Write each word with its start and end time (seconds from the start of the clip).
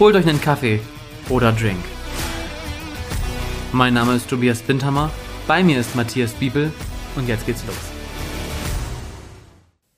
Holt 0.00 0.14
euch 0.14 0.28
einen 0.28 0.40
Kaffee 0.40 0.78
oder 1.28 1.50
Drink. 1.50 1.80
Mein 3.72 3.94
Name 3.94 4.14
ist 4.14 4.30
Tobias 4.30 4.62
Bindhammer, 4.62 5.10
bei 5.48 5.64
mir 5.64 5.80
ist 5.80 5.96
Matthias 5.96 6.34
Biebel 6.34 6.72
und 7.16 7.26
jetzt 7.26 7.46
geht's 7.46 7.64
los. 7.66 7.76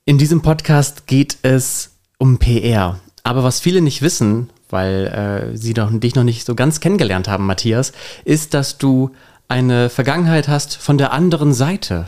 In 0.05 0.17
diesem 0.17 0.41
Podcast 0.41 1.05
geht 1.05 1.37
es 1.43 1.91
um 2.17 2.39
PR. 2.39 2.99
Aber 3.21 3.43
was 3.43 3.59
viele 3.59 3.81
nicht 3.81 4.01
wissen, 4.01 4.49
weil 4.71 5.05
äh, 5.53 5.55
sie 5.55 5.75
doch, 5.75 5.91
dich 5.91 6.15
noch 6.15 6.23
nicht 6.23 6.47
so 6.47 6.55
ganz 6.55 6.79
kennengelernt 6.79 7.27
haben, 7.27 7.45
Matthias, 7.45 7.91
ist, 8.25 8.55
dass 8.55 8.79
du 8.79 9.11
eine 9.49 9.91
Vergangenheit 9.91 10.47
hast 10.47 10.77
von 10.77 10.97
der 10.97 11.13
anderen 11.13 11.53
Seite. 11.53 12.07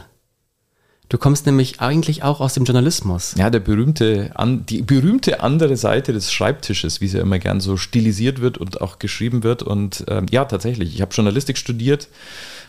Du 1.10 1.18
kommst 1.18 1.46
nämlich 1.46 1.80
eigentlich 1.80 2.24
auch 2.24 2.40
aus 2.40 2.56
dem 2.56 2.64
Journalismus. 2.64 3.36
Ja, 3.38 3.50
der 3.50 3.60
berühmte, 3.60 4.32
an, 4.36 4.66
die 4.66 4.82
berühmte 4.82 5.42
andere 5.42 5.78
Seite 5.78 6.12
des 6.12 6.32
Schreibtisches, 6.32 7.02
wie 7.02 7.08
sie 7.08 7.20
immer 7.20 7.40
gern 7.40 7.60
so 7.60 7.78
stilisiert 7.78 8.42
wird 8.42 8.58
und 8.58 8.82
auch 8.82 9.00
geschrieben 9.00 9.44
wird. 9.44 9.62
Und 9.62 10.06
ähm, 10.08 10.26
ja, 10.32 10.46
tatsächlich, 10.46 10.96
ich 10.96 11.02
habe 11.02 11.14
Journalistik 11.14 11.58
studiert. 11.58 12.08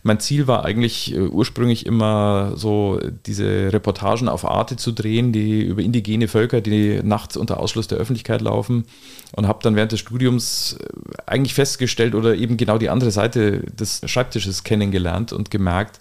Mein 0.02 0.20
Ziel 0.20 0.46
war 0.46 0.66
eigentlich 0.66 1.14
äh, 1.14 1.20
ursprünglich 1.20 1.86
immer 1.86 2.52
so 2.56 3.00
diese 3.24 3.72
Reportagen 3.72 4.28
auf 4.28 4.44
Arte 4.44 4.76
zu 4.76 4.92
drehen, 4.92 5.32
die 5.32 5.62
über 5.62 5.80
indigene 5.80 6.28
Völker, 6.28 6.60
die 6.60 7.00
nachts 7.02 7.38
unter 7.38 7.58
Ausschluss 7.58 7.88
der 7.88 7.96
Öffentlichkeit 7.96 8.42
laufen. 8.42 8.84
Und 9.32 9.48
habe 9.48 9.60
dann 9.62 9.74
während 9.74 9.92
des 9.92 10.00
Studiums 10.00 10.76
äh, 10.78 10.86
eigentlich 11.24 11.54
festgestellt 11.54 12.14
oder 12.14 12.34
eben 12.34 12.58
genau 12.58 12.76
die 12.76 12.90
andere 12.90 13.10
Seite 13.10 13.60
des 13.60 14.02
Schreibtisches 14.04 14.64
kennengelernt 14.64 15.32
und 15.32 15.50
gemerkt, 15.50 16.00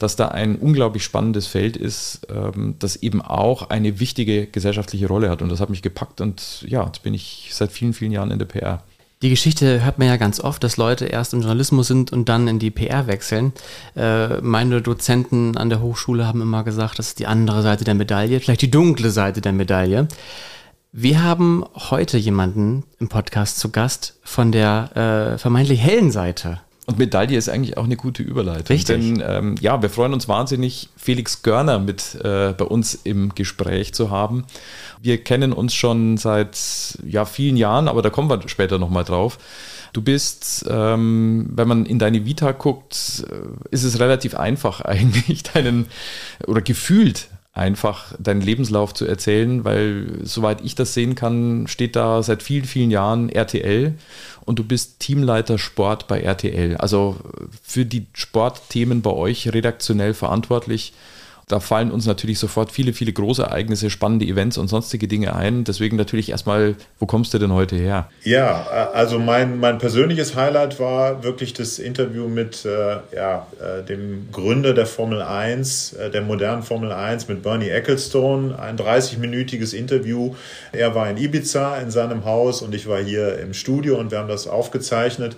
dass 0.00 0.16
da 0.16 0.28
ein 0.28 0.56
unglaublich 0.56 1.04
spannendes 1.04 1.46
Feld 1.46 1.76
ist, 1.76 2.26
ähm, 2.34 2.74
das 2.78 2.96
eben 2.96 3.20
auch 3.20 3.68
eine 3.68 4.00
wichtige 4.00 4.46
gesellschaftliche 4.46 5.06
Rolle 5.06 5.30
hat. 5.30 5.42
Und 5.42 5.50
das 5.50 5.60
hat 5.60 5.70
mich 5.70 5.82
gepackt 5.82 6.20
und 6.20 6.64
ja, 6.66 6.84
jetzt 6.86 7.02
bin 7.02 7.14
ich 7.14 7.50
seit 7.52 7.70
vielen, 7.70 7.92
vielen 7.92 8.10
Jahren 8.10 8.30
in 8.30 8.38
der 8.38 8.46
PR. 8.46 8.82
Die 9.22 9.28
Geschichte 9.28 9.84
hört 9.84 9.98
man 9.98 10.08
ja 10.08 10.16
ganz 10.16 10.40
oft, 10.40 10.64
dass 10.64 10.78
Leute 10.78 11.04
erst 11.04 11.34
im 11.34 11.40
Journalismus 11.40 11.86
sind 11.86 12.10
und 12.10 12.30
dann 12.30 12.48
in 12.48 12.58
die 12.58 12.70
PR 12.70 13.06
wechseln. 13.06 13.52
Äh, 13.94 14.40
meine 14.40 14.80
Dozenten 14.80 15.58
an 15.58 15.68
der 15.68 15.82
Hochschule 15.82 16.26
haben 16.26 16.40
immer 16.40 16.64
gesagt, 16.64 16.98
das 16.98 17.08
ist 17.08 17.18
die 17.18 17.26
andere 17.26 17.60
Seite 17.60 17.84
der 17.84 17.94
Medaille, 17.94 18.40
vielleicht 18.40 18.62
die 18.62 18.70
dunkle 18.70 19.10
Seite 19.10 19.42
der 19.42 19.52
Medaille. 19.52 20.08
Wir 20.92 21.22
haben 21.22 21.62
heute 21.74 22.16
jemanden 22.16 22.84
im 22.98 23.10
Podcast 23.10 23.58
zu 23.58 23.70
Gast 23.70 24.18
von 24.24 24.50
der 24.50 25.34
äh, 25.34 25.38
vermeintlich 25.38 25.80
hellen 25.80 26.10
Seite 26.10 26.62
und 26.86 26.98
Medaille 26.98 27.36
ist 27.36 27.48
eigentlich 27.48 27.76
auch 27.76 27.84
eine 27.84 27.96
gute 27.96 28.22
Überleitung. 28.22 28.76
Richtig. 28.76 28.96
Denn 28.96 29.22
ähm, 29.24 29.54
ja, 29.60 29.80
wir 29.80 29.90
freuen 29.90 30.12
uns 30.12 30.28
wahnsinnig, 30.28 30.88
Felix 30.96 31.42
Görner 31.42 31.78
mit 31.78 32.16
äh, 32.16 32.52
bei 32.52 32.64
uns 32.64 32.94
im 33.04 33.34
Gespräch 33.34 33.94
zu 33.94 34.10
haben. 34.10 34.44
Wir 35.00 35.22
kennen 35.22 35.52
uns 35.52 35.74
schon 35.74 36.16
seit 36.16 36.58
ja, 37.06 37.24
vielen 37.24 37.56
Jahren, 37.56 37.86
aber 37.86 38.02
da 38.02 38.10
kommen 38.10 38.28
wir 38.28 38.40
später 38.48 38.78
nochmal 38.78 39.04
drauf. 39.04 39.38
Du 39.92 40.02
bist, 40.02 40.66
ähm, 40.68 41.50
wenn 41.54 41.68
man 41.68 41.86
in 41.86 41.98
deine 41.98 42.24
Vita 42.24 42.52
guckt, 42.52 43.24
äh, 43.28 43.74
ist 43.74 43.84
es 43.84 44.00
relativ 44.00 44.34
einfach 44.34 44.80
eigentlich 44.80 45.42
deinen 45.42 45.86
oder 46.46 46.62
gefühlt 46.62 47.28
einfach 47.60 48.14
deinen 48.18 48.40
Lebenslauf 48.40 48.94
zu 48.94 49.04
erzählen, 49.04 49.64
weil 49.64 50.20
soweit 50.22 50.64
ich 50.64 50.74
das 50.74 50.94
sehen 50.94 51.14
kann, 51.14 51.66
steht 51.68 51.94
da 51.94 52.22
seit 52.22 52.42
vielen, 52.42 52.64
vielen 52.64 52.90
Jahren 52.90 53.28
RTL 53.28 53.94
und 54.46 54.58
du 54.58 54.64
bist 54.64 54.98
Teamleiter 54.98 55.58
Sport 55.58 56.08
bei 56.08 56.22
RTL. 56.22 56.78
Also 56.78 57.16
für 57.62 57.84
die 57.84 58.06
Sportthemen 58.14 59.02
bei 59.02 59.10
euch 59.10 59.52
redaktionell 59.52 60.14
verantwortlich 60.14 60.94
da 61.50 61.58
fallen 61.58 61.90
uns 61.90 62.06
natürlich 62.06 62.38
sofort 62.38 62.70
viele, 62.70 62.92
viele 62.92 63.12
Großereignisse, 63.12 63.90
spannende 63.90 64.24
Events 64.24 64.56
und 64.56 64.68
sonstige 64.68 65.08
Dinge 65.08 65.34
ein. 65.34 65.64
Deswegen 65.64 65.96
natürlich 65.96 66.30
erstmal, 66.30 66.76
wo 67.00 67.06
kommst 67.06 67.34
du 67.34 67.38
denn 67.38 67.52
heute 67.52 67.74
her? 67.74 68.08
Ja, 68.22 68.66
also 68.92 69.18
mein, 69.18 69.58
mein 69.58 69.78
persönliches 69.78 70.36
Highlight 70.36 70.78
war 70.78 71.24
wirklich 71.24 71.52
das 71.52 71.80
Interview 71.80 72.28
mit 72.28 72.64
äh, 72.64 72.98
ja, 73.14 73.48
äh, 73.60 73.82
dem 73.84 74.28
Gründer 74.30 74.74
der 74.74 74.86
Formel 74.86 75.22
1, 75.22 75.94
äh, 75.94 76.10
der 76.10 76.22
modernen 76.22 76.62
Formel 76.62 76.92
1, 76.92 77.26
mit 77.26 77.42
Bernie 77.42 77.68
Ecclestone. 77.68 78.56
Ein 78.56 78.76
30-minütiges 78.76 79.74
Interview. 79.74 80.34
Er 80.70 80.94
war 80.94 81.10
in 81.10 81.16
Ibiza 81.16 81.78
in 81.78 81.90
seinem 81.90 82.24
Haus 82.24 82.62
und 82.62 82.74
ich 82.76 82.86
war 82.86 83.00
hier 83.00 83.40
im 83.40 83.54
Studio 83.54 83.98
und 83.98 84.12
wir 84.12 84.18
haben 84.18 84.28
das 84.28 84.46
aufgezeichnet. 84.46 85.34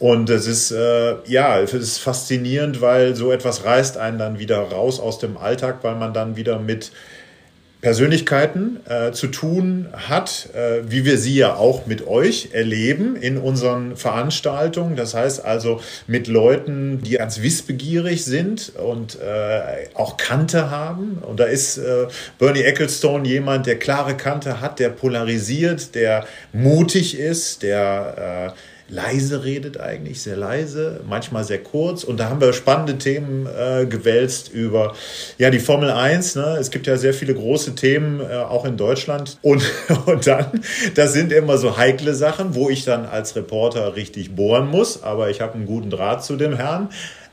Und 0.00 0.30
es 0.30 0.46
ist, 0.46 0.70
äh, 0.70 1.16
ja, 1.26 1.60
es 1.60 1.74
ist 1.74 1.98
faszinierend, 1.98 2.80
weil 2.80 3.14
so 3.14 3.30
etwas 3.32 3.66
reißt 3.66 3.98
einen 3.98 4.18
dann 4.18 4.38
wieder 4.38 4.58
raus 4.58 4.98
aus 4.98 5.18
dem 5.18 5.36
Alltag, 5.36 5.80
weil 5.82 5.94
man 5.94 6.14
dann 6.14 6.36
wieder 6.36 6.58
mit 6.58 6.90
Persönlichkeiten 7.82 8.80
äh, 8.88 9.12
zu 9.12 9.26
tun 9.26 9.88
hat, 9.92 10.48
äh, 10.54 10.90
wie 10.90 11.04
wir 11.04 11.18
sie 11.18 11.36
ja 11.36 11.54
auch 11.54 11.86
mit 11.86 12.06
euch 12.06 12.50
erleben 12.52 13.14
in 13.16 13.36
unseren 13.36 13.96
Veranstaltungen. 13.96 14.96
Das 14.96 15.14
heißt 15.14 15.44
also 15.44 15.80
mit 16.06 16.28
Leuten, 16.28 17.02
die 17.02 17.12
ganz 17.12 17.42
wissbegierig 17.42 18.24
sind 18.24 18.72
und 18.76 19.18
äh, 19.20 19.88
auch 19.94 20.16
Kante 20.16 20.70
haben. 20.70 21.18
Und 21.26 21.40
da 21.40 21.44
ist 21.44 21.76
äh, 21.76 22.06
Bernie 22.38 22.62
Ecclestone 22.62 23.26
jemand, 23.28 23.66
der 23.66 23.78
klare 23.78 24.16
Kante 24.16 24.62
hat, 24.62 24.78
der 24.78 24.90
polarisiert, 24.90 25.94
der 25.94 26.26
mutig 26.52 27.18
ist, 27.18 27.62
der 27.62 28.54
äh, 28.56 28.60
leise 28.90 29.44
redet 29.44 29.78
eigentlich, 29.78 30.20
sehr 30.20 30.36
leise, 30.36 31.00
manchmal 31.08 31.44
sehr 31.44 31.62
kurz. 31.62 32.04
Und 32.04 32.18
da 32.18 32.28
haben 32.28 32.40
wir 32.40 32.52
spannende 32.52 32.98
Themen 32.98 33.46
äh, 33.46 33.86
gewälzt 33.86 34.52
über 34.52 34.94
ja, 35.38 35.50
die 35.50 35.60
Formel 35.60 35.90
1. 35.90 36.34
Ne? 36.36 36.56
Es 36.58 36.70
gibt 36.70 36.86
ja 36.86 36.96
sehr 36.96 37.14
viele 37.14 37.34
große 37.34 37.74
Themen, 37.74 38.20
äh, 38.20 38.34
auch 38.36 38.64
in 38.64 38.76
Deutschland. 38.76 39.38
Und, 39.42 39.62
und 40.06 40.26
dann, 40.26 40.62
das 40.94 41.12
sind 41.12 41.32
immer 41.32 41.56
so 41.56 41.76
heikle 41.76 42.14
Sachen, 42.14 42.54
wo 42.54 42.68
ich 42.68 42.84
dann 42.84 43.06
als 43.06 43.36
Reporter 43.36 43.96
richtig 43.96 44.34
bohren 44.34 44.68
muss. 44.68 45.02
Aber 45.02 45.30
ich 45.30 45.40
habe 45.40 45.54
einen 45.54 45.66
guten 45.66 45.90
Draht 45.90 46.24
zu 46.24 46.36
dem 46.36 46.54
Herrn. 46.54 46.88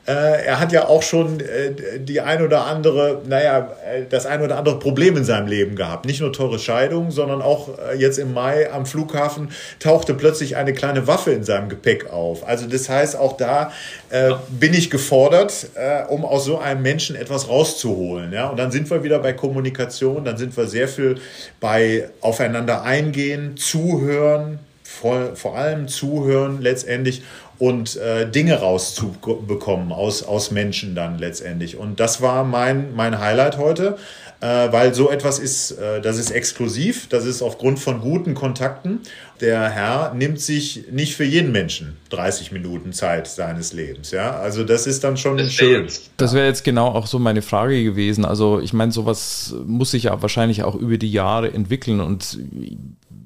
Äh, 0.08 0.46
er 0.46 0.58
hat 0.58 0.72
ja 0.72 0.88
auch 0.88 1.02
schon 1.02 1.40
äh, 1.40 2.00
die 2.00 2.22
ein 2.22 2.42
oder 2.42 2.64
andere, 2.64 3.20
naja, 3.26 3.76
äh, 3.86 4.04
das 4.08 4.24
ein 4.24 4.40
oder 4.40 4.56
andere 4.56 4.78
Problem 4.78 5.18
in 5.18 5.24
seinem 5.24 5.48
Leben 5.48 5.76
gehabt. 5.76 6.06
Nicht 6.06 6.22
nur 6.22 6.32
teure 6.32 6.58
Scheidung, 6.58 7.10
sondern 7.10 7.42
auch 7.42 7.68
jetzt 7.98 8.18
im 8.18 8.32
Mai 8.32 8.72
am 8.72 8.86
Flughafen 8.86 9.50
tauchte 9.80 10.14
plötzlich 10.14 10.56
eine 10.56 10.72
kleine 10.72 11.06
Waffe 11.06 11.32
in 11.32 11.44
seinem 11.44 11.68
Gepäck 11.68 12.10
auf. 12.10 12.48
Also 12.48 12.66
das 12.66 12.88
heißt, 12.88 13.16
auch 13.16 13.36
da 13.36 13.70
äh, 14.08 14.32
bin 14.48 14.72
ich 14.72 14.88
gefordert, 14.88 15.68
äh, 15.74 16.04
um 16.08 16.24
aus 16.24 16.46
so 16.46 16.58
einem 16.58 16.80
Menschen 16.80 17.14
etwas 17.14 17.48
rauszuholen. 17.48 18.32
Ja? 18.32 18.48
Und 18.48 18.56
dann 18.56 18.70
sind 18.70 18.88
wir 18.90 19.02
wieder 19.02 19.18
bei 19.18 19.34
Kommunikation, 19.34 20.24
dann 20.24 20.38
sind 20.38 20.56
wir 20.56 20.66
sehr 20.66 20.88
viel 20.88 21.16
bei 21.60 22.08
aufeinander 22.22 22.82
eingehen, 22.82 23.58
zuhören, 23.58 24.58
vor, 24.82 25.36
vor 25.36 25.56
allem 25.56 25.86
zuhören 25.86 26.62
letztendlich 26.62 27.22
und 27.58 27.96
äh, 27.96 28.30
Dinge 28.30 28.60
rauszubekommen 28.60 29.92
aus, 29.92 30.22
aus 30.22 30.50
Menschen 30.50 30.94
dann 30.94 31.18
letztendlich. 31.18 31.76
Und 31.76 31.98
das 31.98 32.22
war 32.22 32.44
mein, 32.44 32.94
mein 32.94 33.18
Highlight 33.18 33.58
heute, 33.58 33.98
äh, 34.40 34.46
weil 34.70 34.94
so 34.94 35.10
etwas 35.10 35.40
ist, 35.40 35.72
äh, 35.72 36.00
das 36.00 36.18
ist 36.18 36.30
exklusiv, 36.30 37.08
das 37.08 37.24
ist 37.24 37.42
aufgrund 37.42 37.80
von 37.80 38.00
guten 38.00 38.34
Kontakten. 38.34 39.00
Der 39.40 39.68
Herr 39.70 40.14
nimmt 40.14 40.40
sich 40.40 40.84
nicht 40.92 41.16
für 41.16 41.24
jeden 41.24 41.50
Menschen 41.50 41.96
30 42.10 42.52
Minuten 42.52 42.92
Zeit 42.92 43.26
seines 43.26 43.72
Lebens. 43.72 44.12
Ja, 44.12 44.38
also 44.38 44.62
das 44.62 44.86
ist 44.86 45.02
dann 45.02 45.16
schon 45.16 45.38
das 45.38 45.52
schön. 45.52 45.82
Jetzt, 45.82 46.10
das 46.16 46.34
wäre 46.34 46.46
jetzt 46.46 46.62
genau 46.62 46.86
auch 46.88 47.08
so 47.08 47.18
meine 47.18 47.42
Frage 47.42 47.82
gewesen. 47.82 48.24
Also 48.24 48.60
ich 48.60 48.72
meine, 48.72 48.92
sowas 48.92 49.54
muss 49.66 49.90
sich 49.90 50.04
ja 50.04 50.22
wahrscheinlich 50.22 50.62
auch 50.62 50.76
über 50.76 50.98
die 50.98 51.10
Jahre 51.10 51.52
entwickeln 51.52 52.00
und 52.00 52.38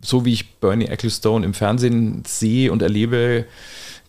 so 0.02 0.24
wie 0.24 0.32
ich 0.32 0.54
Bernie 0.54 0.86
Ecclestone 0.86 1.44
im 1.44 1.54
Fernsehen 1.54 2.24
sehe 2.26 2.72
und 2.72 2.82
erlebe, 2.82 3.46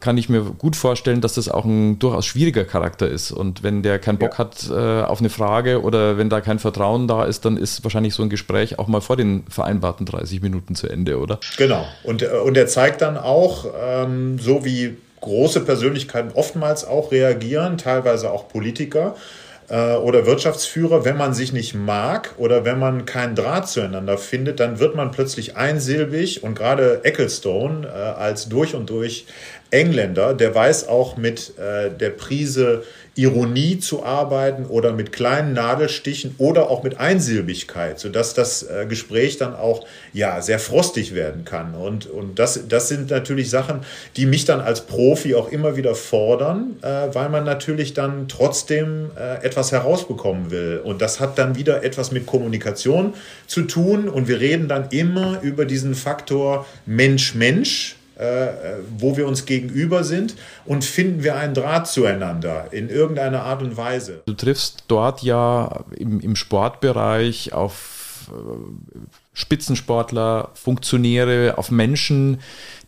kann 0.04 0.18
ich 0.18 0.28
mir 0.28 0.42
gut 0.42 0.76
vorstellen, 0.76 1.22
dass 1.22 1.36
das 1.36 1.48
auch 1.48 1.64
ein 1.64 1.98
durchaus 1.98 2.26
schwieriger 2.26 2.66
Charakter 2.66 3.08
ist. 3.08 3.32
Und 3.32 3.64
wenn 3.64 3.84
der 3.84 4.00
keinen 4.00 4.18
Bock 4.18 4.34
ja. 4.34 4.38
hat 4.40 4.70
äh, 4.70 5.02
auf 5.02 5.20
eine 5.20 5.30
Frage 5.30 5.82
oder 5.82 6.18
wenn 6.18 6.30
da 6.30 6.42
kein 6.42 6.60
Vertrauen 6.60 7.08
da 7.08 7.24
ist, 7.24 7.46
dann 7.46 7.56
ist 7.56 7.86
wahrscheinlich 7.86 8.14
so 8.14 8.22
ein 8.22 8.30
Gespräch 8.30 8.80
auch 8.80 8.88
mal 8.88 9.00
vor 9.00 9.16
den 9.16 9.46
vereinbarten 9.50 10.06
30 10.06 10.42
Minuten 10.42 10.76
zu 10.76 10.90
Ende, 10.90 11.20
oder? 11.20 11.40
Genau. 11.56 11.86
Und, 12.04 12.22
äh, 12.22 12.28
und 12.28 12.58
er 12.58 12.68
zeigt 12.68 13.02
dann 13.02 13.18
auch, 13.18 13.66
ähm, 13.82 14.40
so 14.40 14.66
wie 14.66 14.98
große 15.22 15.62
Persönlichkeiten 15.62 16.32
oftmals 16.34 16.84
auch 16.84 17.14
reagieren, 17.14 17.78
teilweise 17.78 18.30
auch 18.30 18.50
Politiker, 18.50 19.16
äh, 19.70 19.96
oder 19.96 20.26
Wirtschaftsführer, 20.26 21.06
wenn 21.06 21.18
man 21.18 21.34
sich 21.34 21.54
nicht 21.54 21.74
mag 21.74 22.36
oder 22.38 22.66
wenn 22.66 22.80
man 22.80 23.06
keinen 23.06 23.36
Draht 23.36 23.70
zueinander 23.70 24.18
findet, 24.18 24.60
dann 24.60 24.80
wird 24.80 24.96
man 24.96 25.12
plötzlich 25.12 25.56
einsilbig 25.56 26.44
und 26.44 26.56
gerade 26.56 27.04
Ecclestone 27.04 27.88
äh, 27.88 27.90
als 27.90 28.50
durch 28.50 28.76
und 28.76 28.90
durch 28.90 29.26
Engländer, 29.74 30.34
der 30.34 30.54
weiß 30.54 30.88
auch 30.88 31.18
mit 31.18 31.58
äh, 31.58 31.90
der 31.90 32.12
Prise 32.12 32.84
Ironie 33.16 33.78
zu 33.80 34.04
arbeiten 34.04 34.66
oder 34.66 34.92
mit 34.92 35.12
kleinen 35.12 35.54
Nadelstichen 35.54 36.34
oder 36.40 36.70
auch 36.70 36.82
mit 36.82 37.00
Einsilbigkeit, 37.00 38.00
sodass 38.00 38.34
das 38.34 38.64
äh, 38.64 38.88
Gespräch 38.88 39.38
dann 39.38 39.56
auch 39.56 39.86
ja, 40.14 40.42
sehr 40.42 40.58
frostig 40.58 41.14
werden 41.14 41.46
kann. 41.46 41.76
Und, 41.76 42.08
und 42.08 42.40
das, 42.40 42.68
das 42.68 42.88
sind 42.88 43.12
natürlich 43.12 43.52
Sachen, 43.52 43.82
die 44.16 44.26
mich 44.26 44.46
dann 44.46 44.62
als 44.62 44.82
Profi 44.82 45.36
auch 45.36 45.52
immer 45.52 45.76
wieder 45.76 45.94
fordern, 45.94 46.78
äh, 46.82 47.14
weil 47.14 47.30
man 47.30 47.44
natürlich 47.44 47.94
dann 47.94 48.28
trotzdem 48.28 49.12
äh, 49.16 49.44
etwas 49.46 49.72
herausbekommen 49.72 50.50
will. 50.50 50.82
Und 50.84 51.02
das 51.02 51.20
hat 51.20 51.38
dann 51.38 51.56
wieder 51.56 51.84
etwas 51.84 52.12
mit 52.12 52.26
Kommunikation 52.26 53.14
zu 53.46 53.64
tun. 53.64 54.10
Und 54.10 54.28
wir 54.28 54.40
reden 54.40 54.68
dann 54.68 54.90
immer 54.90 55.40
über 55.42 55.66
diesen 55.66 55.94
Faktor 55.94 56.66
Mensch-Mensch 56.88 57.98
wo 58.98 59.18
wir 59.18 59.28
uns 59.28 59.46
gegenüber 59.46 60.04
sind 60.04 60.36
und 60.66 60.86
finden 60.86 61.24
wir 61.24 61.36
einen 61.36 61.54
Draht 61.54 61.88
zueinander 61.88 62.68
in 62.72 62.90
irgendeiner 62.90 63.44
Art 63.44 63.62
und 63.62 63.76
Weise. 63.76 64.22
Du 64.26 64.34
triffst 64.34 64.86
dort 64.88 65.24
ja 65.24 65.84
im, 65.96 66.20
im 66.20 66.36
Sportbereich 66.36 67.54
auf 67.54 68.30
äh, 68.30 68.34
Spitzensportler, 69.34 70.50
Funktionäre, 70.54 71.58
auf 71.58 71.72
Menschen, 71.72 72.40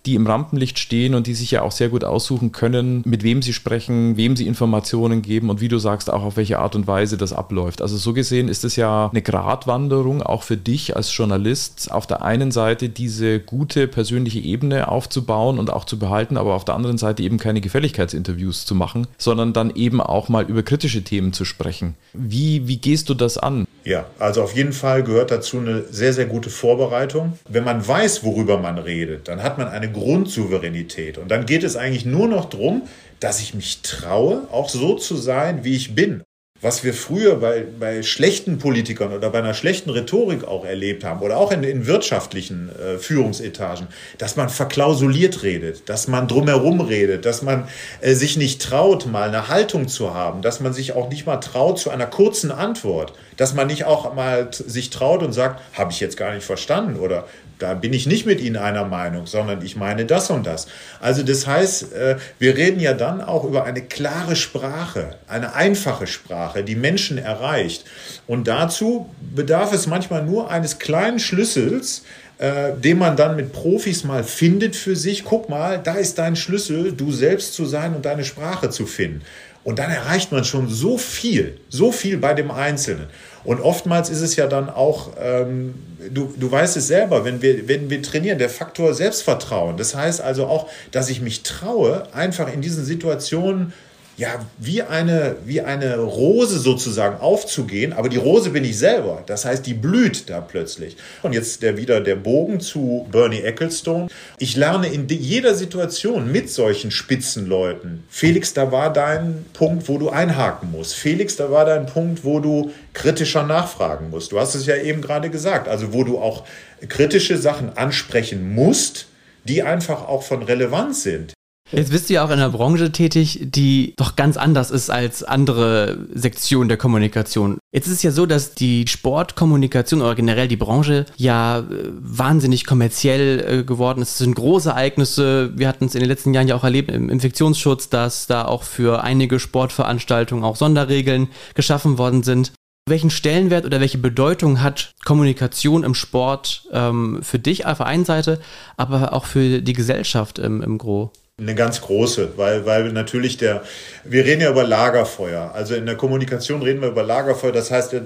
die 0.06 0.16
im 0.16 0.28
Rampenlicht 0.28 0.80
stehen 0.80 1.16
und 1.16 1.28
die 1.28 1.34
sich 1.34 1.52
ja 1.52 1.62
auch 1.62 1.72
sehr 1.72 1.90
gut 1.90 2.04
aussuchen 2.04 2.52
können, 2.52 3.02
mit 3.06 3.24
wem 3.24 3.42
sie 3.42 3.54
sprechen, 3.54 4.18
wem 4.18 4.36
sie 4.36 4.48
Informationen 4.48 5.22
geben 5.22 5.50
und 5.50 5.62
wie 5.62 5.68
du 5.68 5.78
sagst, 5.78 6.12
auch 6.12 6.24
auf 6.24 6.38
welche 6.38 6.60
Art 6.60 6.75
und 6.75 6.88
Weise 6.88 7.18
das 7.18 7.34
abläuft. 7.34 7.81
Also 7.81 7.98
so 7.98 8.13
gesehen 8.13 8.48
ist 8.48 8.63
es 8.63 8.75
ja 8.75 9.10
eine 9.12 9.22
Gratwanderung 9.22 10.22
auch 10.22 10.44
für 10.44 10.57
dich 10.57 10.96
als 10.96 11.16
Journalist, 11.16 11.92
auf 11.92 12.07
der 12.07 12.24
einen 12.24 12.52
Seite 12.52 12.90
diese 12.90 13.40
gute 13.40 13.88
persönliche 13.88 14.40
Ebene 14.40 14.88
aufzubauen 14.88 15.60
und 15.60 15.72
auch 15.72 15.86
zu 15.86 15.98
behalten, 15.98 16.38
aber 16.38 16.54
auf 16.54 16.66
der 16.66 16.75
anderen 16.75 16.98
Seite 16.98 17.24
eben 17.24 17.38
keine 17.38 17.62
Gefälligkeitsinterviews 17.62 18.66
zu 18.66 18.75
machen, 18.75 19.07
sondern 19.18 19.54
dann 19.54 19.75
eben 19.75 20.02
auch 20.02 20.30
mal 20.30 20.46
über 20.46 20.63
kritische 20.63 21.04
Themen 21.04 21.34
zu 21.34 21.46
sprechen. 21.46 21.96
Wie, 22.13 22.68
wie 22.68 22.78
gehst 22.78 23.10
du 23.10 23.13
das 23.13 23.38
an? 23.38 23.68
Ja, 23.84 24.06
also 24.18 24.42
auf 24.42 24.56
jeden 24.56 24.74
Fall 24.74 25.04
gehört 25.04 25.30
dazu 25.30 25.60
eine 25.60 25.84
sehr, 25.84 26.12
sehr 26.12 26.25
gute 26.25 26.50
Vorbereitung. 26.50 27.38
Wenn 27.48 27.63
man 27.63 27.88
weiß, 27.88 28.24
worüber 28.24 28.57
man 28.57 28.80
redet, 28.80 29.28
dann 29.28 29.44
hat 29.44 29.60
man 29.60 29.68
eine 29.68 29.92
Grundsouveränität. 29.95 31.18
Und 31.18 31.30
dann 31.30 31.45
geht 31.45 31.63
es 31.63 31.75
eigentlich 31.75 32.06
nur 32.06 32.27
noch 32.27 32.45
darum, 32.45 32.83
dass 33.19 33.42
ich 33.42 33.53
mich 33.53 33.81
traue, 33.81 34.47
auch 34.51 34.69
so 34.69 34.95
zu 34.95 35.15
sein, 35.15 35.63
wie 35.63 35.75
ich 35.75 35.95
bin. 35.95 36.24
Was 36.66 36.84
wir 36.84 36.96
früher 36.96 37.36
bei, 37.36 37.64
bei 37.80 38.02
schlechten 38.02 38.58
Politikern 38.58 39.14
oder 39.14 39.30
bei 39.30 39.38
einer 39.38 39.54
schlechten 39.54 39.92
Rhetorik 39.92 40.46
auch 40.46 40.66
erlebt 40.66 41.04
haben 41.04 41.22
oder 41.22 41.38
auch 41.38 41.52
in, 41.52 41.64
in 41.64 41.86
wirtschaftlichen 41.86 42.72
äh, 42.76 42.98
Führungsetagen, 42.98 43.86
dass 44.18 44.36
man 44.36 44.50
verklausuliert 44.50 45.44
redet, 45.44 45.88
dass 45.90 46.08
man 46.08 46.28
drumherum 46.28 46.82
redet, 46.82 47.26
dass 47.26 47.44
man 47.44 47.68
äh, 48.02 48.16
sich 48.16 48.36
nicht 48.36 48.64
traut, 48.64 49.06
mal 49.06 49.28
eine 49.28 49.48
Haltung 49.48 49.88
zu 49.88 50.16
haben, 50.16 50.42
dass 50.42 50.60
man 50.60 50.74
sich 50.74 50.94
auch 50.94 51.08
nicht 51.08 51.28
mal 51.28 51.38
traut 51.38 51.78
zu 51.78 51.92
einer 51.92 52.08
kurzen 52.08 52.50
Antwort, 52.52 53.14
dass 53.38 53.54
man 53.54 53.68
nicht 53.68 53.84
auch 53.84 54.16
mal 54.16 54.50
sich 54.52 54.90
traut 54.90 55.22
und 55.22 55.34
sagt, 55.34 55.62
habe 55.78 55.92
ich 55.92 56.00
jetzt 56.00 56.18
gar 56.18 56.34
nicht 56.34 56.48
verstanden 56.48 57.00
oder 57.00 57.26
da 57.60 57.74
bin 57.74 57.94
ich 57.94 58.06
nicht 58.06 58.26
mit 58.26 58.42
Ihnen 58.42 58.58
einer 58.58 58.86
Meinung, 58.86 59.28
sondern 59.28 59.64
ich 59.64 59.76
meine 59.76 60.06
das 60.06 60.30
und 60.30 60.46
das. 60.46 60.68
Also 61.00 61.24
das 61.24 61.48
heißt, 61.48 61.94
äh, 61.94 62.18
wir 62.38 62.58
reden 62.58 62.80
ja 62.80 62.94
dann 62.94 63.22
auch 63.22 63.46
über 63.46 63.64
eine 63.64 63.82
klare 63.82 64.36
Sprache, 64.36 65.16
eine 65.28 65.56
einfache 65.56 66.08
Sprache, 66.08 66.55
die 66.63 66.75
Menschen 66.75 67.18
erreicht. 67.18 67.86
Und 68.28 68.48
dazu 68.48 69.10
bedarf 69.36 69.74
es 69.74 69.88
manchmal 69.88 70.24
nur 70.24 70.50
eines 70.50 70.80
kleinen 70.80 71.19
Schlüssels, 71.19 72.04
äh, 72.38 72.74
den 72.74 72.98
man 72.98 73.16
dann 73.16 73.36
mit 73.36 73.54
Profis 73.54 74.04
mal 74.04 74.24
findet 74.24 74.75
für 74.75 74.96
sich. 74.96 75.24
Guck 75.24 75.50
mal, 75.50 75.80
da 75.81 75.94
ist 75.96 76.18
dein 76.18 76.36
Schlüssel, 76.36 76.92
du 76.92 77.12
selbst 77.12 77.54
zu 77.54 77.66
sein 77.66 77.96
und 77.96 78.06
deine 78.06 78.25
Sprache 78.25 78.69
zu 78.69 78.86
finden. 78.86 79.22
Und 79.63 79.80
dann 79.80 79.90
erreicht 79.90 80.31
man 80.31 80.44
schon 80.46 80.69
so 80.69 80.98
viel, 80.98 81.57
so 81.69 81.92
viel 81.92 82.18
bei 82.18 82.36
dem 82.36 82.52
Einzelnen. 82.52 83.07
Und 83.44 83.62
oftmals 83.62 84.10
ist 84.10 84.22
es 84.22 84.36
ja 84.36 84.46
dann 84.46 84.69
auch, 84.69 85.13
ähm, 85.19 85.74
du, 86.12 86.34
du 86.38 86.52
weißt 86.52 86.78
es 86.78 86.88
selber, 86.88 87.25
wenn 87.25 87.42
wir, 87.42 87.68
wenn 87.68 87.90
wir 87.90 88.02
trainieren, 88.04 88.38
der 88.38 88.50
Faktor 88.50 88.94
Selbstvertrauen. 88.94 89.75
Das 89.75 89.96
heißt 89.96 90.22
also 90.22 90.46
auch, 90.46 90.69
dass 90.92 91.10
ich 91.10 91.19
mich 91.19 91.42
traue, 91.42 92.04
einfach 92.13 92.52
in 92.54 92.62
diesen 92.62 92.86
Situationen 92.86 93.74
ja, 94.18 94.46
wie 94.58 94.82
eine, 94.82 95.36
wie 95.46 95.62
eine 95.62 95.98
Rose 95.98 96.58
sozusagen 96.60 97.20
aufzugehen, 97.20 97.92
aber 97.92 98.08
die 98.08 98.18
Rose 98.18 98.50
bin 98.50 98.64
ich 98.64 98.78
selber. 98.78 99.24
Das 99.26 99.44
heißt, 99.44 99.66
die 99.66 99.74
blüht 99.74 100.30
da 100.30 100.40
plötzlich. 100.40 100.96
Und 101.22 101.34
jetzt 101.34 101.62
der, 101.64 101.78
wieder 101.78 102.00
der 102.00 102.16
Bogen 102.16 102.62
zu 102.62 103.08
Bernie 103.12 103.42
Ecclestone. 103.42 104.08
Ich 104.40 104.56
lerne 104.56 104.88
in 104.88 105.08
jeder 105.10 105.54
Situation 105.54 106.32
mit 106.32 106.50
solchen 106.50 106.92
Spitzenleuten. 106.92 108.04
Felix, 108.10 108.54
da 108.54 108.72
war 108.72 108.94
dein 108.94 109.46
Punkt, 109.52 109.90
wo 109.90 109.98
du 109.98 110.10
einhaken 110.10 110.72
musst. 110.72 110.96
Felix, 110.96 111.36
da 111.36 111.52
war 111.52 111.66
dein 111.66 111.86
Punkt, 111.86 112.24
wo 112.24 112.40
du 112.40 112.72
kritischer 112.94 113.44
nachfragen 113.44 114.10
musst. 114.12 114.32
Du 114.32 114.40
hast 114.40 114.56
es 114.56 114.66
ja 114.66 114.78
eben 114.78 115.02
gerade 115.02 115.30
gesagt. 115.30 115.68
Also, 115.68 115.92
wo 115.92 116.06
du 116.06 116.20
auch 116.20 116.46
kritische 116.88 117.38
Sachen 117.38 117.76
ansprechen 117.76 118.54
musst, 118.54 119.08
die 119.44 119.62
einfach 119.62 120.08
auch 120.08 120.24
von 120.24 120.42
Relevanz 120.42 121.04
sind. 121.04 121.35
Jetzt 121.75 121.92
bist 121.92 122.10
du 122.10 122.13
ja 122.13 122.24
auch 122.24 122.30
in 122.30 122.39
einer 122.39 122.51
Branche 122.51 122.94
tätig, 122.94 123.38
die 123.42 123.95
doch 123.98 124.16
ganz 124.16 124.38
anders 124.38 124.72
ist 124.72 124.89
als 124.89 125.24
andere 125.24 125.98
Sektionen 126.13 126.69
der 126.69 126.77
Kommunikation. 126.77 127.57
Jetzt 127.74 127.88
ist 127.88 127.95
es 127.95 128.04
ja 128.04 128.12
so, 128.12 128.25
dass 128.25 128.56
die 128.56 128.88
Sportkommunikation 128.88 130.01
oder 130.01 130.16
generell 130.16 130.48
die 130.48 130.56
Branche 130.56 131.06
ja 131.18 131.60
äh, 131.60 131.63
wahnsinnig 132.00 132.66
kommerziell 132.66 133.60
äh, 133.60 133.63
geworden 133.66 134.01
ist. 134.01 134.12
Es 134.12 134.18
sind 134.19 134.36
große 134.36 134.69
Ereignisse. 134.69 135.51
Wir 135.57 135.68
hatten 135.68 135.83
es 135.83 135.95
in 135.95 136.00
den 136.00 136.07
letzten 136.07 136.33
Jahren 136.33 136.48
ja 136.48 136.56
auch 136.56 136.63
erlebt 136.63 136.89
im 136.89 137.10
Infektionsschutz, 137.10 137.89
dass 137.89 138.25
da 138.25 138.45
auch 138.45 138.63
für 138.63 139.04
einige 139.04 139.38
Sportveranstaltungen 139.38 140.45
auch 140.45 140.56
Sonderregeln 140.56 141.28
geschaffen 141.56 141.98
worden 141.98 142.24
sind. 142.24 142.54
Welchen 142.88 143.10
Stellenwert 143.10 143.66
oder 143.66 143.81
welche 143.81 143.98
Bedeutung 143.98 144.62
hat 144.62 144.94
Kommunikation 145.04 145.83
im 145.83 145.94
Sport 145.94 146.69
ähm, 146.71 147.19
für 147.21 147.39
dich 147.39 147.66
auf 147.66 147.80
der 147.80 147.88
einen 147.88 148.06
Seite, 148.06 148.39
aber 148.78 149.12
auch 149.12 149.25
für 149.25 149.62
die 149.62 149.74
Gesellschaft 149.74 150.39
im, 150.39 150.62
im 150.62 150.78
Gro? 150.78 151.12
Eine 151.38 151.54
ganz 151.54 151.82
große, 151.82 152.38
weil, 152.38 152.66
weil 152.66 152.94
natürlich 152.94 153.36
der, 153.36 153.66
wir 154.06 154.24
reden 154.24 154.40
ja 154.40 154.50
über 154.50 154.64
Lagerfeuer. 154.64 155.52
Also 155.54 155.76
in 155.76 155.86
der 155.86 155.98
Kommunikation 155.98 156.62
reden 156.62 156.80
wir 156.80 156.88
über 156.88 157.04
Lagerfeuer. 157.04 157.52
Das 157.52 157.72
heißt, 157.72 157.94
äh, 157.94 158.02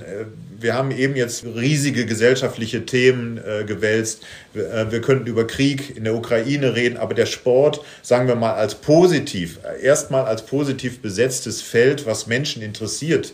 wir 0.57 0.73
haben 0.73 0.89
eben 0.89 1.15
jetzt 1.15 1.45
riesige 1.45 2.07
gesellschaftliche 2.07 2.87
Themen 2.87 3.37
äh, 3.37 3.65
gewälzt. 3.65 4.25
Wir, 4.53 4.73
äh, 4.73 4.91
wir 4.91 5.01
könnten 5.01 5.27
über 5.27 5.45
Krieg 5.45 5.95
in 5.95 6.05
der 6.05 6.15
Ukraine 6.15 6.73
reden, 6.73 6.97
aber 6.97 7.13
der 7.13 7.27
Sport, 7.27 7.81
sagen 8.01 8.27
wir 8.27 8.33
mal, 8.33 8.53
als 8.53 8.73
positiv, 8.73 9.59
erstmal 9.79 10.25
als 10.25 10.47
positiv 10.47 10.99
besetztes 11.03 11.61
Feld, 11.61 12.07
was 12.07 12.25
Menschen 12.25 12.63
interessiert, 12.63 13.31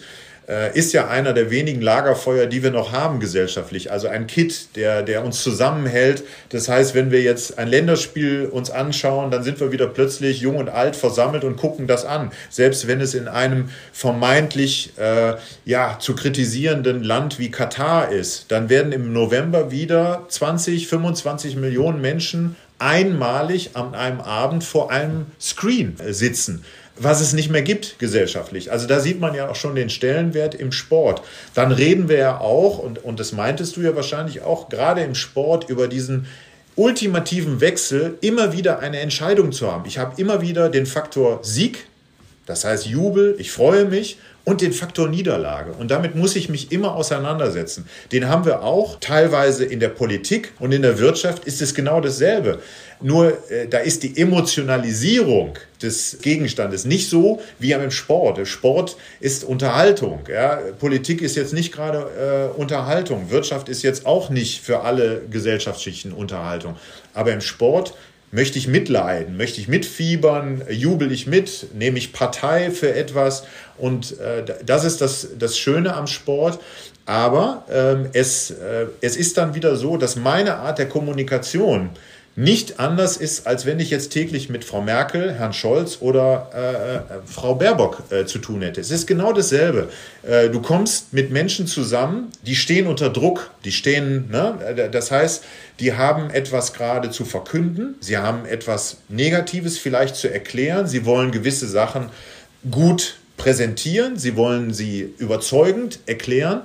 ist 0.73 0.93
ja 0.93 1.07
einer 1.07 1.33
der 1.33 1.49
wenigen 1.49 1.81
Lagerfeuer, 1.81 2.45
die 2.45 2.61
wir 2.61 2.69
noch 2.69 2.91
haben 2.91 3.19
gesellschaftlich. 3.19 3.91
Also 3.91 4.07
ein 4.07 4.27
Kit, 4.27 4.75
der, 4.75 5.01
der 5.01 5.25
uns 5.25 5.41
zusammenhält. 5.41 6.23
Das 6.49 6.69
heißt, 6.69 6.93
wenn 6.93 7.09
wir 7.09 7.21
jetzt 7.21 7.57
ein 7.57 7.67
Länderspiel 7.67 8.45
uns 8.51 8.69
anschauen, 8.69 9.31
dann 9.31 9.43
sind 9.43 9.59
wir 9.59 9.71
wieder 9.71 9.87
plötzlich 9.87 10.41
jung 10.41 10.57
und 10.57 10.69
alt 10.69 10.95
versammelt 10.95 11.43
und 11.43 11.55
gucken 11.55 11.87
das 11.87 12.05
an. 12.05 12.31
Selbst 12.49 12.87
wenn 12.87 13.01
es 13.01 13.15
in 13.15 13.27
einem 13.27 13.69
vermeintlich 13.91 14.93
äh, 14.97 15.33
ja, 15.65 15.97
zu 15.99 16.15
kritisierenden 16.15 17.03
Land 17.03 17.39
wie 17.39 17.49
Katar 17.49 18.11
ist, 18.11 18.51
dann 18.51 18.69
werden 18.69 18.91
im 18.91 19.13
November 19.13 19.71
wieder 19.71 20.25
20, 20.27 20.87
25 20.87 21.55
Millionen 21.55 22.01
Menschen 22.01 22.55
einmalig 22.77 23.71
an 23.73 23.95
einem 23.95 24.21
Abend 24.21 24.63
vor 24.63 24.91
einem 24.91 25.27
Screen 25.39 25.95
sitzen 26.09 26.63
was 26.97 27.21
es 27.21 27.33
nicht 27.33 27.49
mehr 27.49 27.61
gibt 27.61 27.99
gesellschaftlich. 27.99 28.71
Also 28.71 28.87
da 28.87 28.99
sieht 28.99 29.19
man 29.19 29.33
ja 29.33 29.49
auch 29.49 29.55
schon 29.55 29.75
den 29.75 29.89
Stellenwert 29.89 30.55
im 30.55 30.71
Sport. 30.71 31.21
Dann 31.53 31.71
reden 31.71 32.07
wir 32.07 32.17
ja 32.17 32.39
auch, 32.39 32.79
und, 32.79 33.03
und 33.03 33.19
das 33.19 33.31
meintest 33.31 33.75
du 33.75 33.81
ja 33.81 33.95
wahrscheinlich 33.95 34.41
auch, 34.41 34.69
gerade 34.69 35.01
im 35.01 35.15
Sport 35.15 35.69
über 35.69 35.87
diesen 35.87 36.27
ultimativen 36.75 37.61
Wechsel 37.61 38.17
immer 38.21 38.53
wieder 38.53 38.79
eine 38.79 38.99
Entscheidung 38.99 39.51
zu 39.51 39.71
haben. 39.71 39.85
Ich 39.85 39.97
habe 39.97 40.19
immer 40.21 40.41
wieder 40.41 40.69
den 40.69 40.85
Faktor 40.85 41.39
Sieg, 41.41 41.87
das 42.45 42.65
heißt 42.65 42.85
Jubel, 42.85 43.35
ich 43.39 43.51
freue 43.51 43.85
mich 43.85 44.17
und 44.45 44.61
den 44.61 44.71
Faktor 44.71 45.09
Niederlage. 45.09 45.73
Und 45.73 45.91
damit 45.91 46.15
muss 46.15 46.35
ich 46.35 46.49
mich 46.49 46.71
immer 46.71 46.95
auseinandersetzen. 46.95 47.89
Den 48.11 48.29
haben 48.29 48.45
wir 48.45 48.63
auch 48.63 48.99
teilweise 48.99 49.65
in 49.65 49.79
der 49.79 49.89
Politik 49.89 50.53
und 50.59 50.71
in 50.71 50.83
der 50.83 50.99
Wirtschaft 50.99 51.45
ist 51.45 51.61
es 51.61 51.73
genau 51.73 51.99
dasselbe. 51.99 52.59
Nur 53.01 53.33
äh, 53.51 53.67
da 53.67 53.79
ist 53.79 54.03
die 54.03 54.17
Emotionalisierung 54.17 55.57
des 55.81 56.19
Gegenstandes 56.21 56.85
nicht 56.85 57.09
so 57.09 57.41
wie 57.59 57.71
im 57.71 57.91
Sport. 57.91 58.47
Sport 58.47 58.95
ist 59.19 59.43
Unterhaltung. 59.43 60.21
Ja? 60.29 60.59
Politik 60.79 61.21
ist 61.21 61.35
jetzt 61.35 61.53
nicht 61.53 61.73
gerade 61.73 62.51
äh, 62.55 62.59
Unterhaltung. 62.59 63.31
Wirtschaft 63.31 63.67
ist 63.67 63.81
jetzt 63.81 64.05
auch 64.05 64.29
nicht 64.29 64.61
für 64.63 64.81
alle 64.81 65.23
Gesellschaftsschichten 65.29 66.13
Unterhaltung. 66.13 66.77
Aber 67.13 67.33
im 67.33 67.41
Sport 67.41 67.95
Möchte 68.35 68.59
ich 68.59 68.67
mitleiden? 68.67 69.37
Möchte 69.37 69.61
ich 69.61 69.69
mitfiebern? 69.69 70.61
Jubel 70.69 71.09
ich 71.13 71.25
mit? 71.25 71.67
Nehme 71.73 71.97
ich 71.97 72.11
Partei 72.11 72.69
für 72.69 72.93
etwas? 72.93 73.45
Und 73.77 74.19
äh, 74.19 74.43
das 74.65 74.83
ist 74.83 74.99
das, 74.99 75.29
das 75.39 75.57
Schöne 75.57 75.95
am 75.95 76.05
Sport. 76.05 76.59
Aber 77.05 77.63
ähm, 77.71 78.09
es, 78.11 78.51
äh, 78.51 78.87
es 78.99 79.15
ist 79.15 79.37
dann 79.37 79.55
wieder 79.55 79.77
so, 79.77 79.95
dass 79.95 80.17
meine 80.17 80.57
Art 80.57 80.79
der 80.79 80.89
Kommunikation 80.89 81.91
nicht 82.37 82.81
anders 82.81 83.15
ist, 83.15 83.47
als 83.47 83.65
wenn 83.65 83.79
ich 83.79 83.89
jetzt 83.89 84.09
täglich 84.09 84.49
mit 84.49 84.65
Frau 84.65 84.81
Merkel, 84.81 85.33
Herrn 85.33 85.53
Scholz 85.53 85.99
oder 86.01 86.49
äh, 86.53 86.95
äh, 86.95 87.19
Frau 87.25 87.55
Baerbock 87.55 88.03
äh, 88.09 88.25
zu 88.25 88.39
tun 88.39 88.61
hätte. 88.61 88.81
Es 88.81 88.91
ist 88.91 89.07
genau 89.07 89.31
dasselbe. 89.31 89.89
Äh, 90.23 90.49
du 90.49 90.61
kommst 90.61 91.13
mit 91.13 91.31
Menschen 91.31 91.65
zusammen, 91.65 92.27
die 92.45 92.55
stehen 92.55 92.87
unter 92.87 93.09
Druck, 93.09 93.51
die 93.63 93.71
stehen, 93.71 94.29
ne? 94.29 94.89
Das 94.91 95.11
heißt, 95.11 95.45
die 95.79 95.93
haben 95.93 96.29
etwas 96.29 96.73
gerade 96.73 97.09
zu 97.09 97.23
verkünden, 97.23 97.95
sie 98.01 98.17
haben 98.17 98.45
etwas 98.45 98.97
Negatives 99.07 99.77
vielleicht 99.77 100.17
zu 100.17 100.31
erklären, 100.31 100.87
sie 100.87 101.05
wollen 101.05 101.31
gewisse 101.31 101.67
Sachen 101.67 102.09
gut 102.69 103.15
präsentieren, 103.37 104.17
sie 104.17 104.35
wollen 104.35 104.73
sie 104.73 105.13
überzeugend 105.19 105.99
erklären. 106.05 106.63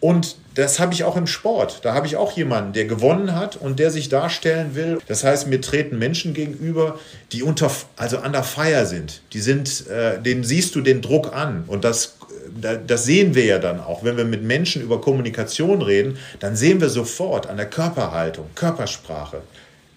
Und 0.00 0.36
das 0.58 0.80
habe 0.80 0.92
ich 0.92 1.04
auch 1.04 1.16
im 1.16 1.28
Sport. 1.28 1.84
Da 1.84 1.94
habe 1.94 2.08
ich 2.08 2.16
auch 2.16 2.32
jemanden, 2.32 2.72
der 2.72 2.84
gewonnen 2.84 3.36
hat 3.36 3.54
und 3.54 3.78
der 3.78 3.92
sich 3.92 4.08
darstellen 4.08 4.74
will. 4.74 4.98
Das 5.06 5.22
heißt, 5.22 5.46
mir 5.46 5.60
treten 5.60 6.00
Menschen 6.00 6.34
gegenüber, 6.34 6.98
die 7.30 7.44
unter, 7.44 7.70
also 7.94 8.18
an 8.18 8.32
der 8.32 8.42
Feier 8.42 8.84
sind. 8.84 9.22
Die 9.34 9.38
sind, 9.38 9.86
äh, 9.86 10.20
denen 10.20 10.42
siehst 10.42 10.74
du 10.74 10.80
den 10.80 11.00
Druck 11.00 11.32
an. 11.32 11.62
Und 11.68 11.84
das, 11.84 12.16
äh, 12.60 12.76
das 12.84 13.04
sehen 13.04 13.36
wir 13.36 13.44
ja 13.44 13.60
dann 13.60 13.78
auch. 13.78 14.02
Wenn 14.02 14.16
wir 14.16 14.24
mit 14.24 14.42
Menschen 14.42 14.82
über 14.82 15.00
Kommunikation 15.00 15.80
reden, 15.80 16.18
dann 16.40 16.56
sehen 16.56 16.80
wir 16.80 16.88
sofort 16.88 17.46
an 17.46 17.56
der 17.56 17.70
Körperhaltung, 17.70 18.46
Körpersprache. 18.56 19.42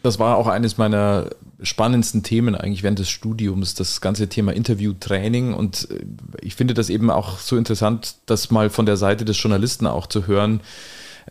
Das 0.03 0.17
war 0.17 0.37
auch 0.37 0.47
eines 0.47 0.77
meiner 0.77 1.29
spannendsten 1.61 2.23
Themen 2.23 2.55
eigentlich 2.55 2.83
während 2.83 2.99
des 2.99 3.09
Studiums, 3.09 3.75
das 3.75 4.01
ganze 4.01 4.27
Thema 4.27 4.53
Interviewtraining. 4.53 5.53
Und 5.53 5.89
äh, 5.91 6.05
ich 6.41 6.55
finde 6.55 6.73
das 6.73 6.89
eben 6.89 7.09
auch 7.11 7.37
so 7.39 7.57
interessant, 7.57 8.15
das 8.25 8.51
mal 8.51 8.69
von 8.69 8.85
der 8.85 8.97
Seite 8.97 9.25
des 9.25 9.41
Journalisten 9.41 9.87
auch 9.87 10.07
zu 10.07 10.27
hören. 10.27 10.61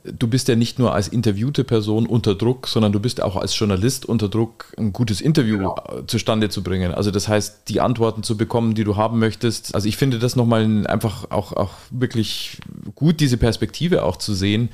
Du 0.05 0.29
bist 0.29 0.49
ja 0.49 0.57
nicht 0.57 0.79
nur 0.79 0.95
als 0.95 1.09
interviewte 1.09 1.65
Person 1.65 2.07
unter 2.07 2.35
Druck, 2.35 2.69
sondern 2.69 2.93
du 2.93 3.01
bist 3.01 3.23
auch 3.23 3.37
als 3.37 3.59
Journalist 3.59 4.07
unter 4.07 4.29
Druck, 4.29 4.73
ein 4.79 4.93
gutes 4.93 5.21
Interview 5.21 5.59
genau. 5.59 5.77
zustande 6.07 6.49
zu 6.49 6.63
bringen. 6.63 6.93
Also 6.93 7.11
das 7.11 7.29
heißt, 7.29 7.69
die 7.69 7.81
Antworten 7.81 8.23
zu 8.23 8.37
bekommen, 8.37 8.75
die 8.75 8.85
du 8.85 8.97
haben 8.97 9.19
möchtest. 9.19 9.75
Also 9.75 9.89
ich 9.89 9.97
finde 9.97 10.19
das 10.19 10.37
nochmal 10.37 10.87
einfach 10.87 11.31
auch, 11.31 11.53
auch 11.53 11.73
wirklich 11.91 12.59
gut, 12.95 13.21
diese 13.21 13.37
Perspektive 13.37 14.05
auch 14.05 14.17
zu 14.17 14.35
sehen 14.35 14.71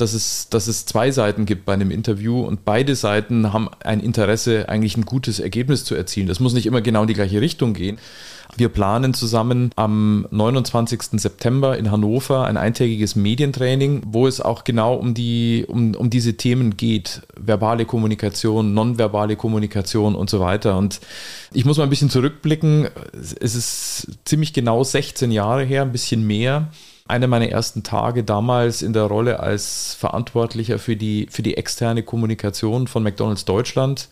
dass 0.00 0.14
es, 0.14 0.48
dass 0.48 0.66
es 0.66 0.86
zwei 0.86 1.10
Seiten 1.10 1.46
gibt 1.46 1.64
bei 1.64 1.74
einem 1.74 1.90
Interview 1.90 2.40
und 2.40 2.64
beide 2.64 2.94
Seiten 2.94 3.52
haben 3.52 3.68
ein 3.80 4.00
Interesse, 4.00 4.68
eigentlich 4.68 4.96
ein 4.96 5.04
gutes 5.04 5.40
Ergebnis 5.40 5.84
zu 5.84 5.94
erzielen. 5.94 6.26
Das 6.26 6.40
muss 6.40 6.54
nicht 6.54 6.66
immer 6.66 6.80
genau 6.80 7.02
in 7.02 7.08
die 7.08 7.14
gleiche 7.14 7.40
Richtung 7.40 7.74
gehen. 7.74 7.98
Wir 8.56 8.68
planen 8.68 9.14
zusammen 9.14 9.70
am 9.76 10.26
29. 10.30 11.20
September 11.20 11.78
in 11.78 11.90
Hannover 11.90 12.44
ein 12.44 12.56
eintägiges 12.56 13.16
Medientraining, 13.16 14.02
wo 14.06 14.26
es 14.26 14.40
auch 14.40 14.64
genau 14.64 14.94
um, 14.94 15.14
die, 15.14 15.64
um, 15.68 15.94
um 15.94 16.10
diese 16.10 16.36
Themen 16.36 16.76
geht. 16.76 17.22
Verbale 17.36 17.84
Kommunikation, 17.84 18.74
nonverbale 18.74 19.36
Kommunikation 19.36 20.14
und 20.14 20.30
so 20.30 20.40
weiter. 20.40 20.76
Und 20.76 21.00
ich 21.52 21.64
muss 21.64 21.78
mal 21.78 21.84
ein 21.84 21.90
bisschen 21.90 22.10
zurückblicken. 22.10 22.88
Es 23.12 23.54
ist 23.54 24.08
ziemlich 24.24 24.52
genau 24.52 24.84
16 24.84 25.30
Jahre 25.30 25.64
her, 25.64 25.82
ein 25.82 25.92
bisschen 25.92 26.26
mehr 26.26 26.68
einer 27.10 27.26
meiner 27.26 27.48
ersten 27.48 27.82
Tage 27.82 28.24
damals 28.24 28.80
in 28.80 28.92
der 28.92 29.02
Rolle 29.02 29.40
als 29.40 29.94
Verantwortlicher 29.94 30.78
für 30.78 30.96
die, 30.96 31.26
für 31.30 31.42
die 31.42 31.56
externe 31.56 32.02
Kommunikation 32.02 32.86
von 32.86 33.02
McDonald's 33.02 33.44
Deutschland. 33.44 34.08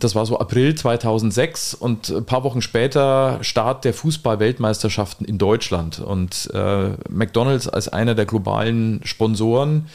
Das 0.00 0.14
war 0.14 0.26
so 0.26 0.38
April 0.38 0.74
2006 0.74 1.74
und 1.74 2.10
ein 2.10 2.24
paar 2.24 2.44
Wochen 2.44 2.62
später 2.62 3.38
Start 3.42 3.84
der 3.84 3.94
Fußball-Weltmeisterschaften 3.94 5.24
in 5.24 5.38
Deutschland. 5.38 6.00
Und 6.00 6.50
äh, 6.54 6.90
McDonald's 7.08 7.68
als 7.68 7.88
einer 7.88 8.14
der 8.14 8.26
globalen 8.26 9.00
Sponsoren 9.04 9.86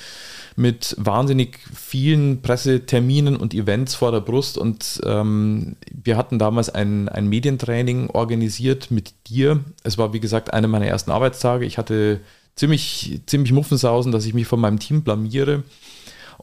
mit 0.56 0.96
wahnsinnig 1.00 1.60
vielen 1.74 2.42
Presseterminen 2.42 3.38
und 3.38 3.54
Events 3.54 3.96
vor 3.96 4.12
der 4.12 4.22
Brust. 4.22 4.58
Und 4.58 5.02
ähm, 5.06 5.76
wir 5.92 6.18
hatten 6.18 6.40
damals 6.40 6.70
ein, 6.70 7.08
ein 7.08 7.28
Medientraining 7.28 8.10
organisiert 8.10 8.92
mit 8.92 9.14
dir. 9.28 9.60
Es 9.84 9.98
war, 9.98 10.14
wie 10.14 10.20
gesagt, 10.20 10.54
einer 10.54 10.68
meiner 10.68 10.88
ersten 10.88 11.12
Arbeitstage. 11.12 11.66
Ich 11.66 11.78
hatte 11.78 12.20
ziemlich, 12.56 13.22
ziemlich 13.26 13.52
muffensausen, 13.52 14.12
dass 14.12 14.26
ich 14.26 14.34
mich 14.34 14.48
von 14.48 14.60
meinem 14.60 14.80
Team 14.80 15.04
blamiere. 15.04 15.64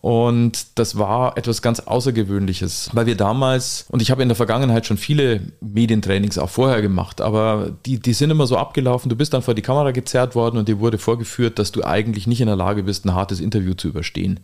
Und 0.00 0.78
das 0.78 0.96
war 0.96 1.36
etwas 1.36 1.60
ganz 1.60 1.80
Außergewöhnliches, 1.80 2.90
weil 2.92 3.06
wir 3.06 3.16
damals, 3.16 3.86
und 3.88 4.00
ich 4.00 4.12
habe 4.12 4.22
in 4.22 4.28
der 4.28 4.36
Vergangenheit 4.36 4.86
schon 4.86 4.96
viele 4.96 5.40
Medientrainings 5.60 6.38
auch 6.38 6.50
vorher 6.50 6.82
gemacht, 6.82 7.20
aber 7.20 7.72
die, 7.84 7.98
die 7.98 8.12
sind 8.12 8.30
immer 8.30 8.46
so 8.46 8.56
abgelaufen, 8.56 9.08
du 9.08 9.16
bist 9.16 9.34
dann 9.34 9.42
vor 9.42 9.54
die 9.54 9.62
Kamera 9.62 9.90
gezerrt 9.90 10.36
worden 10.36 10.56
und 10.56 10.68
dir 10.68 10.78
wurde 10.78 10.98
vorgeführt, 10.98 11.58
dass 11.58 11.72
du 11.72 11.82
eigentlich 11.82 12.28
nicht 12.28 12.40
in 12.40 12.46
der 12.46 12.54
Lage 12.54 12.84
bist, 12.84 13.04
ein 13.04 13.14
hartes 13.14 13.40
Interview 13.40 13.74
zu 13.74 13.88
überstehen 13.88 14.38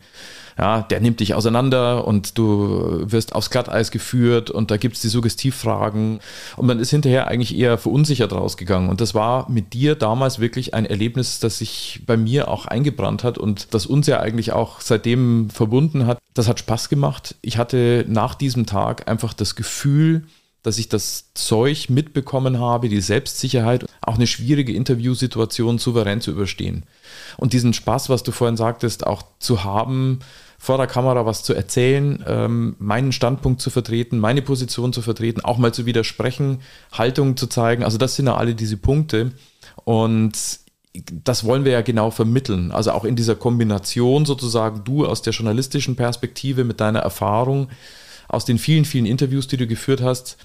ja, 0.59 0.83
der 0.83 1.01
nimmt 1.01 1.21
dich 1.21 1.35
auseinander 1.35 2.07
und 2.07 2.39
du 2.39 3.03
wirst 3.11 3.35
aufs 3.35 3.51
Glatteis 3.51 3.91
geführt 3.91 4.51
und 4.51 4.71
da 4.71 4.77
gibt 4.77 4.97
es 4.97 5.03
die 5.03 5.09
Suggestivfragen 5.09 6.21
und 6.57 6.67
man 6.67 6.79
ist 6.79 6.91
hinterher 6.91 7.29
eigentlich 7.29 7.57
eher 7.57 7.79
verunsichert 7.79 8.33
rausgegangen. 8.33 8.89
Und 8.89 9.01
das 9.01 9.15
war 9.15 9.51
mit 9.51 9.73
dir 9.73 9.95
damals 9.95 10.39
wirklich 10.39 10.75
ein 10.75 10.87
Erlebnis, 10.87 11.41
das 11.41 11.59
sich 11.59 12.03
bei 12.07 12.17
mir 12.17 12.49
auch 12.49 12.67
eingebrannt 12.67 13.25
hat 13.25 13.39
und 13.39 13.75
das 13.75 13.87
uns 13.87 14.07
ja 14.07 14.21
eigentlich 14.21 14.53
auch 14.53 14.81
seitdem 14.81 15.51
verbunden 15.51 16.07
hat. 16.07 16.19
Das 16.35 16.49
hat 16.49 16.59
Spaß 16.59 16.89
gemacht. 16.89 17.37
Ich 17.43 17.59
hatte 17.59 18.05
nach 18.09 18.35
diesem 18.35 18.67
Tag 18.67 19.09
einfach 19.09 19.35
das 19.35 19.55
Gefühl, 19.55 20.25
dass 20.65 20.79
ich 20.79 20.89
das 20.89 21.27
Zeug 21.35 21.91
mitbekommen 21.91 22.59
habe, 22.59 22.89
die 22.89 23.01
Selbstsicherheit, 23.01 23.85
auch 24.01 24.17
eine 24.17 24.27
schwierige 24.27 24.73
Interviewsituation 24.73 25.79
souverän 25.79 26.21
zu 26.21 26.33
überstehen. 26.33 26.85
Und 27.37 27.53
diesen 27.53 27.75
Spaß, 27.75 28.09
was 28.09 28.23
du 28.23 28.33
vorhin 28.33 28.57
sagtest, 28.57 29.07
auch 29.07 29.23
zu 29.39 29.63
haben, 29.63 30.21
vor 30.59 30.79
der 30.79 30.87
Kamera 30.87 31.27
was 31.27 31.43
zu 31.43 31.53
erzählen, 31.53 32.25
ähm, 32.27 32.77
meinen 32.79 33.13
Standpunkt 33.13 33.61
zu 33.61 33.69
vertreten, 33.69 34.19
meine 34.19 34.41
Position 34.41 34.95
zu 34.95 35.03
vertreten, 35.03 35.43
auch 35.43 35.59
mal 35.59 35.75
zu 35.75 35.85
widersprechen, 35.85 36.63
Haltung 36.91 37.37
zu 37.37 37.47
zeigen. 37.47 37.85
Also 37.85 37.99
das 37.99 38.17
sind 38.17 38.27
ja 38.27 38.35
alle 38.35 38.55
diese 38.55 38.79
Punkte. 38.79 39.33
Und 39.85 40.33
das 41.25 41.45
wollen 41.45 41.67
wir 41.67 41.73
ja 41.73 41.83
genau 41.83 42.11
vermitteln. 42.11 42.73
Also 42.73 42.93
auch 42.93 43.05
in 43.05 43.17
dieser 43.17 43.35
Kombination 43.35 44.25
sozusagen 44.25 44.83
du 44.85 45.05
aus 45.05 45.21
der 45.21 45.35
journalistischen 45.35 45.97
Perspektive 45.97 46.65
mit 46.65 46.81
deiner 46.81 47.01
Erfahrung, 47.01 47.69
aus 48.35 48.45
den 48.45 48.59
vielen, 48.59 48.85
vielen 48.85 49.07
Interviews, 49.07 49.47
die 49.47 49.57
du 49.57 49.67
geführt 49.67 50.03
hast, 50.03 50.37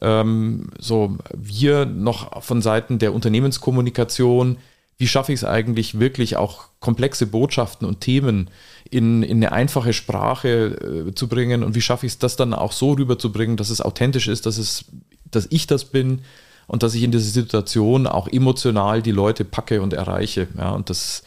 ähm, 0.00 0.70
so 0.78 1.16
wir 1.32 1.86
noch 1.86 2.42
von 2.42 2.62
Seiten 2.62 2.98
der 2.98 3.14
Unternehmenskommunikation, 3.14 4.58
wie 4.96 5.08
schaffe 5.08 5.32
ich 5.32 5.40
es 5.40 5.44
eigentlich 5.44 5.98
wirklich 5.98 6.36
auch 6.36 6.66
komplexe 6.80 7.26
Botschaften 7.26 7.86
und 7.86 8.00
Themen 8.00 8.50
in, 8.90 9.22
in 9.22 9.38
eine 9.38 9.52
einfache 9.52 9.92
Sprache 9.92 11.08
äh, 11.08 11.14
zu 11.14 11.28
bringen 11.28 11.64
und 11.64 11.74
wie 11.74 11.80
schaffe 11.80 12.06
ich 12.06 12.12
es, 12.12 12.18
das 12.18 12.36
dann 12.36 12.54
auch 12.54 12.72
so 12.72 12.92
rüberzubringen, 12.92 13.56
dass 13.56 13.70
es 13.70 13.80
authentisch 13.80 14.28
ist, 14.28 14.46
dass, 14.46 14.58
es, 14.58 14.84
dass 15.30 15.46
ich 15.50 15.66
das 15.66 15.86
bin 15.86 16.20
und 16.66 16.82
dass 16.82 16.94
ich 16.94 17.02
in 17.02 17.10
dieser 17.10 17.24
Situation 17.24 18.06
auch 18.06 18.28
emotional 18.28 19.02
die 19.02 19.12
Leute 19.12 19.44
packe 19.44 19.82
und 19.82 19.92
erreiche. 19.92 20.48
Ja, 20.56 20.70
und 20.70 20.90
das 20.90 21.24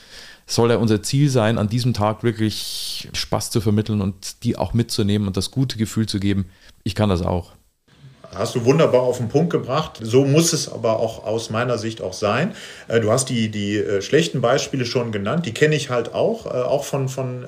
soll 0.48 0.72
ja 0.72 0.77
unser 0.77 1.04
Ziel 1.04 1.30
sein, 1.30 1.58
an 1.58 1.68
diesem 1.68 1.94
Tag 1.94 2.24
wirklich 2.24 3.10
Spaß 3.13 3.51
zu 3.51 3.62
vermitteln 3.62 4.01
und 4.01 4.44
die 4.44 4.58
auch 4.58 4.74
mitzunehmen 4.74 5.27
und 5.27 5.38
das 5.38 5.51
gute 5.51 5.77
Gefühl 5.77 6.08
zu 6.08 6.20
geben, 6.20 6.46
ich 6.84 6.96
kann 6.96 7.10
das 7.10 7.22
auch. 7.22 7.51
Hast 8.36 8.55
du 8.55 8.65
wunderbar 8.65 9.01
auf 9.01 9.17
den 9.17 9.29
Punkt 9.29 9.51
gebracht. 9.51 10.00
So 10.01 10.25
muss 10.25 10.51
es 10.51 10.72
aber 10.72 11.00
auch 11.00 11.24
aus 11.24 11.50
meiner 11.50 11.77
Sicht 11.77 12.01
auch 12.01 12.13
sein. 12.13 12.53
Äh, 12.88 13.00
du 13.00 13.12
hast 13.12 13.29
die, 13.29 13.50
die 13.50 13.77
äh, 13.77 14.01
schlechten 14.01 14.41
Beispiele 14.41 14.86
schon 14.86 15.12
genannt. 15.12 15.46
Die 15.46 15.53
kenne 15.53 15.75
ich 15.75 15.89
halt 15.89 16.13
auch, 16.13 16.46
äh, 16.46 16.50
auch 16.50 16.84
von, 16.84 17.10
von 17.10 17.46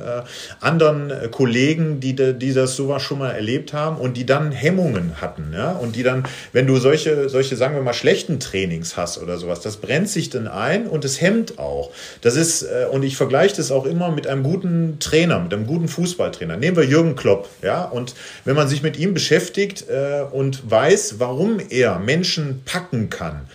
anderen 0.62 1.12
Kollegen, 1.32 2.00
die, 2.00 2.16
die 2.16 2.54
das 2.54 2.76
sowas 2.76 3.02
schon 3.02 3.20
mal 3.20 3.32
erlebt 3.32 3.74
haben 3.74 3.98
und 3.98 4.16
die 4.16 4.26
dann 4.26 4.52
Hemmungen 4.52 5.22
hatten. 5.22 5.52
Ja? 5.54 5.72
Und 5.72 5.96
die 5.96 6.04
dann, 6.04 6.24
wenn 6.54 6.68
du 6.68 6.78
solche, 6.78 7.30
solche, 7.30 7.56
sagen 7.56 7.76
wir 7.76 7.82
mal, 7.82 7.94
schlechten 7.94 8.40
Trainings 8.40 8.96
hast 8.96 9.22
oder 9.22 9.38
sowas, 9.38 9.60
das 9.60 9.78
brennt 9.78 10.10
sich 10.10 10.30
dann 10.30 10.48
ein 10.48 10.88
und 10.88 11.06
es 11.06 11.22
hemmt 11.22 11.60
auch. 11.60 11.92
Das 12.22 12.36
ist, 12.36 12.66
und 12.92 13.04
ich 13.04 13.18
vergleiche 13.18 13.58
das 13.58 13.72
auch 13.72 13.86
immer 13.86 14.12
mit 14.12 14.28
einem 14.28 14.44
guten 14.44 14.98
Trainer, 15.00 15.40
mit 15.40 15.54
einem 15.54 15.68
guten 15.68 15.88
Fußballtrainer. 15.88 16.58
Nehmen 16.58 16.78
wir 16.78 16.86
Jürgen 16.86 17.16
Klopp, 17.16 17.50
ja, 17.62 17.84
und 17.84 18.16
wenn 18.46 18.56
man 18.56 18.68
sich 18.68 18.82
mit 18.82 18.98
ihm 18.98 19.14
beschäftigt 19.14 19.86
und 20.32 20.69
weiß, 20.70 21.20
warum 21.20 21.60
er 21.70 22.00
Menschen 22.00 22.64
packen 22.66 23.10
kann, 23.10 23.48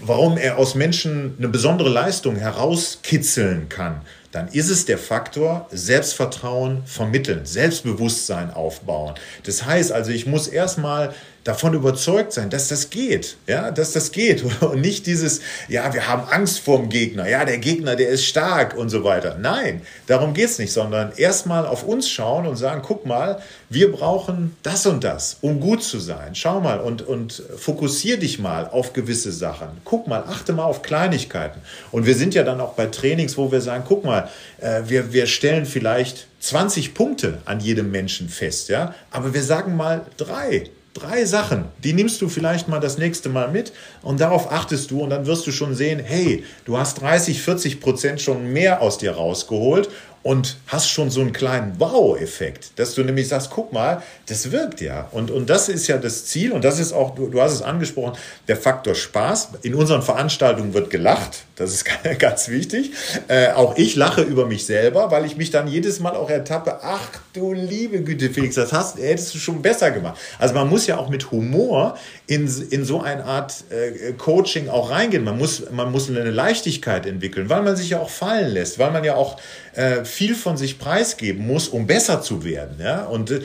warum 0.00 0.36
er 0.36 0.58
aus 0.58 0.74
Menschen 0.74 1.34
eine 1.38 1.48
besondere 1.48 1.88
Leistung 1.88 2.36
herauskitzeln 2.36 3.68
kann, 3.68 4.02
dann 4.32 4.48
ist 4.48 4.70
es 4.70 4.84
der 4.84 4.98
Faktor 4.98 5.68
Selbstvertrauen 5.72 6.84
vermitteln, 6.86 7.44
Selbstbewusstsein 7.44 8.50
aufbauen. 8.50 9.14
Das 9.44 9.64
heißt 9.64 9.90
also, 9.90 10.12
ich 10.12 10.26
muss 10.26 10.46
erstmal 10.46 11.14
davon 11.44 11.74
überzeugt 11.74 12.32
sein, 12.32 12.50
dass 12.50 12.68
das 12.68 12.90
geht, 12.90 13.36
ja, 13.46 13.70
dass 13.70 13.92
das 13.92 14.12
geht 14.12 14.44
und 14.60 14.80
nicht 14.80 15.06
dieses, 15.06 15.40
ja, 15.68 15.92
wir 15.94 16.06
haben 16.06 16.28
Angst 16.30 16.60
vorm 16.60 16.88
Gegner, 16.88 17.28
ja, 17.28 17.44
der 17.44 17.58
Gegner, 17.58 17.96
der 17.96 18.08
ist 18.10 18.26
stark 18.26 18.76
und 18.76 18.90
so 18.90 19.04
weiter. 19.04 19.36
Nein, 19.40 19.82
darum 20.06 20.34
geht 20.34 20.50
es 20.50 20.58
nicht, 20.58 20.72
sondern 20.72 21.12
erstmal 21.16 21.66
auf 21.66 21.82
uns 21.84 22.10
schauen 22.10 22.46
und 22.46 22.56
sagen, 22.56 22.82
guck 22.84 23.06
mal, 23.06 23.40
wir 23.68 23.90
brauchen 23.90 24.56
das 24.62 24.86
und 24.86 25.04
das, 25.04 25.38
um 25.40 25.60
gut 25.60 25.82
zu 25.82 25.98
sein. 25.98 26.34
Schau 26.34 26.60
mal 26.60 26.80
und, 26.80 27.02
und 27.02 27.42
fokussier 27.56 28.18
dich 28.18 28.38
mal 28.38 28.68
auf 28.68 28.92
gewisse 28.92 29.32
Sachen. 29.32 29.68
Guck 29.84 30.08
mal, 30.08 30.24
achte 30.26 30.52
mal 30.52 30.64
auf 30.64 30.82
Kleinigkeiten. 30.82 31.60
Und 31.90 32.04
wir 32.04 32.14
sind 32.14 32.34
ja 32.34 32.42
dann 32.42 32.60
auch 32.60 32.74
bei 32.74 32.86
Trainings, 32.86 33.38
wo 33.38 33.50
wir 33.50 33.60
sagen, 33.60 33.84
guck 33.86 34.04
mal, 34.04 34.28
äh, 34.60 34.82
wir, 34.86 35.12
wir 35.12 35.26
stellen 35.26 35.66
vielleicht 35.66 36.26
20 36.40 36.94
Punkte 36.94 37.38
an 37.44 37.60
jedem 37.60 37.90
Menschen 37.90 38.28
fest, 38.28 38.70
ja, 38.70 38.94
aber 39.10 39.34
wir 39.34 39.42
sagen 39.42 39.76
mal 39.76 40.06
drei 40.16 40.70
drei 41.00 41.24
Sachen, 41.24 41.64
die 41.82 41.92
nimmst 41.92 42.20
du 42.20 42.28
vielleicht 42.28 42.68
mal 42.68 42.80
das 42.80 42.98
nächste 42.98 43.28
Mal 43.28 43.50
mit 43.50 43.72
und 44.02 44.20
darauf 44.20 44.52
achtest 44.52 44.90
du 44.90 45.00
und 45.00 45.10
dann 45.10 45.26
wirst 45.26 45.46
du 45.46 45.52
schon 45.52 45.74
sehen, 45.74 45.98
hey, 45.98 46.44
du 46.64 46.78
hast 46.78 47.00
30, 47.00 47.42
40 47.42 47.80
Prozent 47.80 48.20
schon 48.20 48.52
mehr 48.52 48.82
aus 48.82 48.98
dir 48.98 49.12
rausgeholt 49.12 49.88
und 50.22 50.58
hast 50.66 50.90
schon 50.90 51.10
so 51.10 51.22
einen 51.22 51.32
kleinen 51.32 51.80
Wow-Effekt, 51.80 52.78
dass 52.78 52.94
du 52.94 53.02
nämlich 53.02 53.28
sagst, 53.28 53.50
guck 53.50 53.72
mal, 53.72 54.02
das 54.26 54.52
wirkt 54.52 54.80
ja. 54.82 55.08
Und, 55.12 55.30
und 55.30 55.48
das 55.48 55.68
ist 55.68 55.86
ja 55.86 55.96
das 55.96 56.26
Ziel 56.26 56.52
und 56.52 56.62
das 56.62 56.78
ist 56.78 56.92
auch, 56.92 57.14
du, 57.14 57.28
du 57.28 57.40
hast 57.40 57.52
es 57.52 57.62
angesprochen, 57.62 58.18
der 58.46 58.56
Faktor 58.56 58.94
Spaß. 58.94 59.50
In 59.62 59.74
unseren 59.74 60.02
Veranstaltungen 60.02 60.74
wird 60.74 60.90
gelacht, 60.90 61.44
das 61.56 61.72
ist 61.72 61.86
ganz 62.18 62.48
wichtig. 62.48 62.92
Äh, 63.28 63.52
auch 63.52 63.76
ich 63.78 63.96
lache 63.96 64.20
über 64.20 64.44
mich 64.46 64.66
selber, 64.66 65.10
weil 65.10 65.24
ich 65.24 65.38
mich 65.38 65.50
dann 65.50 65.68
jedes 65.68 66.00
Mal 66.00 66.14
auch 66.14 66.28
ertappe, 66.28 66.80
ach 66.82 67.08
du 67.32 67.52
liebe 67.52 68.02
Güte, 68.02 68.28
Felix, 68.28 68.56
das 68.56 68.72
hast, 68.72 68.98
hättest 68.98 69.34
du 69.34 69.38
schon 69.38 69.62
besser 69.62 69.90
gemacht. 69.90 70.18
Also 70.38 70.54
man 70.54 70.68
muss 70.68 70.86
ja 70.86 70.98
auch 70.98 71.08
mit 71.08 71.30
Humor 71.30 71.96
in, 72.30 72.46
in 72.70 72.84
so 72.84 73.00
eine 73.00 73.24
Art 73.24 73.64
äh, 73.70 74.12
Coaching 74.12 74.68
auch 74.68 74.90
reingehen. 74.90 75.24
Man 75.24 75.36
muss, 75.36 75.68
man 75.72 75.90
muss 75.90 76.08
eine 76.08 76.30
Leichtigkeit 76.30 77.04
entwickeln, 77.04 77.48
weil 77.48 77.62
man 77.62 77.74
sich 77.74 77.90
ja 77.90 77.98
auch 77.98 78.08
fallen 78.08 78.52
lässt, 78.52 78.78
weil 78.78 78.92
man 78.92 79.02
ja 79.02 79.16
auch 79.16 79.40
äh, 79.74 80.04
viel 80.04 80.36
von 80.36 80.56
sich 80.56 80.78
preisgeben 80.78 81.44
muss, 81.44 81.66
um 81.66 81.88
besser 81.88 82.22
zu 82.22 82.44
werden. 82.44 82.76
Ja? 82.80 83.02
Und 83.06 83.32
äh, 83.32 83.40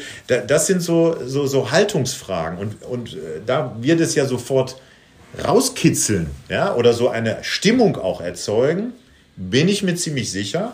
das 0.46 0.68
sind 0.68 0.84
so, 0.84 1.18
so, 1.26 1.48
so 1.48 1.72
Haltungsfragen. 1.72 2.60
Und, 2.60 2.84
und 2.84 3.16
äh, 3.16 3.42
da 3.44 3.76
wird 3.80 4.02
es 4.02 4.14
ja 4.14 4.28
sofort 4.28 4.80
rauskitzeln 5.44 6.30
ja? 6.50 6.76
oder 6.76 6.94
so 6.94 7.10
eine 7.10 7.40
Stimmung 7.42 7.98
auch 7.98 8.22
erzeugen, 8.22 8.94
bin 9.36 9.68
ich 9.68 9.82
mir 9.82 9.96
ziemlich 9.96 10.30
sicher, 10.30 10.74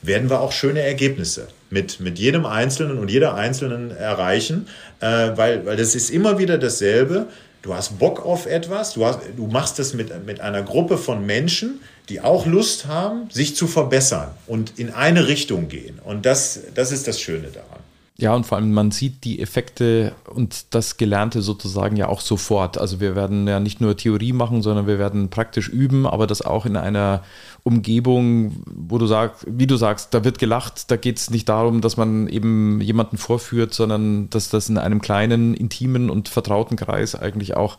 werden 0.00 0.30
wir 0.30 0.40
auch 0.40 0.52
schöne 0.52 0.80
Ergebnisse 0.80 1.48
mit, 1.68 2.00
mit 2.00 2.18
jedem 2.18 2.46
Einzelnen 2.46 2.98
und 2.98 3.10
jeder 3.10 3.34
Einzelnen 3.34 3.90
erreichen, 3.90 4.66
äh, 5.00 5.32
weil, 5.36 5.66
weil 5.66 5.76
das 5.76 5.94
ist 5.94 6.08
immer 6.08 6.38
wieder 6.38 6.56
dasselbe. 6.56 7.26
Du 7.62 7.74
hast 7.74 7.98
Bock 7.98 8.24
auf 8.24 8.46
etwas, 8.46 8.94
du, 8.94 9.04
hast, 9.04 9.20
du 9.36 9.46
machst 9.46 9.78
das 9.78 9.92
mit, 9.92 10.24
mit 10.24 10.40
einer 10.40 10.62
Gruppe 10.62 10.96
von 10.96 11.26
Menschen, 11.26 11.80
die 12.08 12.20
auch 12.20 12.46
Lust 12.46 12.86
haben, 12.86 13.28
sich 13.30 13.54
zu 13.54 13.66
verbessern 13.66 14.30
und 14.46 14.78
in 14.78 14.90
eine 14.90 15.28
Richtung 15.28 15.68
gehen. 15.68 15.98
Und 16.02 16.24
das, 16.24 16.60
das 16.74 16.90
ist 16.90 17.06
das 17.06 17.20
Schöne 17.20 17.48
daran. 17.48 17.80
Ja, 18.20 18.34
und 18.34 18.44
vor 18.44 18.58
allem 18.58 18.72
man 18.72 18.90
sieht 18.90 19.24
die 19.24 19.40
Effekte 19.40 20.12
und 20.28 20.74
das 20.74 20.98
Gelernte 20.98 21.40
sozusagen 21.40 21.96
ja 21.96 22.08
auch 22.08 22.20
sofort. 22.20 22.76
Also 22.76 23.00
wir 23.00 23.16
werden 23.16 23.48
ja 23.48 23.60
nicht 23.60 23.80
nur 23.80 23.96
Theorie 23.96 24.34
machen, 24.34 24.60
sondern 24.60 24.86
wir 24.86 24.98
werden 24.98 25.30
praktisch 25.30 25.70
üben, 25.70 26.06
aber 26.06 26.26
das 26.26 26.42
auch 26.42 26.66
in 26.66 26.76
einer 26.76 27.22
Umgebung, 27.62 28.62
wo 28.66 28.98
du 28.98 29.06
sagst, 29.06 29.46
wie 29.48 29.66
du 29.66 29.76
sagst, 29.76 30.12
da 30.12 30.22
wird 30.22 30.38
gelacht, 30.38 30.90
da 30.90 30.96
geht 30.96 31.16
es 31.16 31.30
nicht 31.30 31.48
darum, 31.48 31.80
dass 31.80 31.96
man 31.96 32.28
eben 32.28 32.82
jemanden 32.82 33.16
vorführt, 33.16 33.72
sondern 33.72 34.28
dass 34.28 34.50
das 34.50 34.68
in 34.68 34.76
einem 34.76 35.00
kleinen, 35.00 35.54
intimen 35.54 36.10
und 36.10 36.28
vertrauten 36.28 36.76
Kreis 36.76 37.14
eigentlich 37.14 37.56
auch 37.56 37.78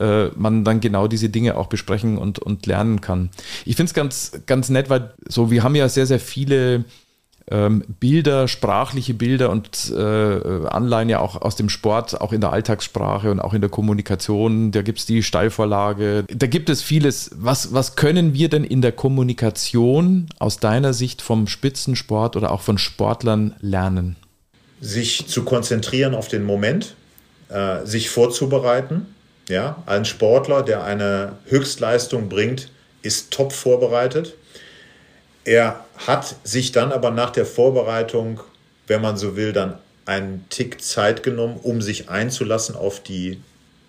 äh, 0.00 0.26
man 0.34 0.64
dann 0.64 0.80
genau 0.80 1.06
diese 1.06 1.28
Dinge 1.28 1.56
auch 1.56 1.68
besprechen 1.68 2.18
und, 2.18 2.40
und 2.40 2.66
lernen 2.66 3.00
kann. 3.00 3.30
Ich 3.64 3.76
finde 3.76 3.90
es 3.90 3.94
ganz, 3.94 4.32
ganz 4.46 4.70
nett, 4.70 4.90
weil 4.90 5.14
so, 5.28 5.52
wir 5.52 5.62
haben 5.62 5.76
ja 5.76 5.88
sehr, 5.88 6.06
sehr 6.06 6.18
viele 6.18 6.84
ähm, 7.50 7.82
Bilder, 8.00 8.48
sprachliche 8.48 9.14
Bilder 9.14 9.50
und 9.50 9.90
äh, 9.90 10.66
Anleihen 10.66 11.08
ja 11.08 11.20
auch 11.20 11.40
aus 11.40 11.56
dem 11.56 11.68
Sport, 11.68 12.20
auch 12.20 12.32
in 12.32 12.40
der 12.40 12.52
Alltagssprache 12.52 13.30
und 13.30 13.40
auch 13.40 13.54
in 13.54 13.60
der 13.60 13.70
Kommunikation. 13.70 14.70
Da 14.70 14.82
gibt 14.82 14.98
es 14.98 15.06
die 15.06 15.22
Steilvorlage. 15.22 16.24
Da 16.28 16.46
gibt 16.46 16.68
es 16.70 16.82
vieles. 16.82 17.30
Was, 17.34 17.72
was 17.72 17.96
können 17.96 18.34
wir 18.34 18.48
denn 18.48 18.64
in 18.64 18.82
der 18.82 18.92
Kommunikation 18.92 20.26
aus 20.38 20.58
deiner 20.58 20.92
Sicht 20.92 21.22
vom 21.22 21.46
Spitzensport 21.46 22.36
oder 22.36 22.50
auch 22.50 22.60
von 22.60 22.78
Sportlern 22.78 23.54
lernen? 23.60 24.16
Sich 24.80 25.26
zu 25.26 25.44
konzentrieren 25.44 26.14
auf 26.14 26.28
den 26.28 26.44
Moment, 26.44 26.94
äh, 27.48 27.84
sich 27.84 28.10
vorzubereiten. 28.10 29.06
Ja, 29.48 29.82
ein 29.86 30.04
Sportler, 30.04 30.62
der 30.62 30.84
eine 30.84 31.32
Höchstleistung 31.46 32.28
bringt, 32.28 32.70
ist 33.02 33.30
top 33.30 33.52
vorbereitet. 33.52 34.34
Er 35.48 35.86
hat 36.06 36.36
sich 36.44 36.72
dann 36.72 36.92
aber 36.92 37.10
nach 37.10 37.30
der 37.30 37.46
Vorbereitung, 37.46 38.40
wenn 38.86 39.00
man 39.00 39.16
so 39.16 39.34
will, 39.34 39.54
dann 39.54 39.78
einen 40.04 40.44
Tick 40.50 40.82
Zeit 40.82 41.22
genommen, 41.22 41.58
um 41.62 41.80
sich 41.80 42.10
einzulassen 42.10 42.76
auf 42.76 43.02
die, 43.02 43.40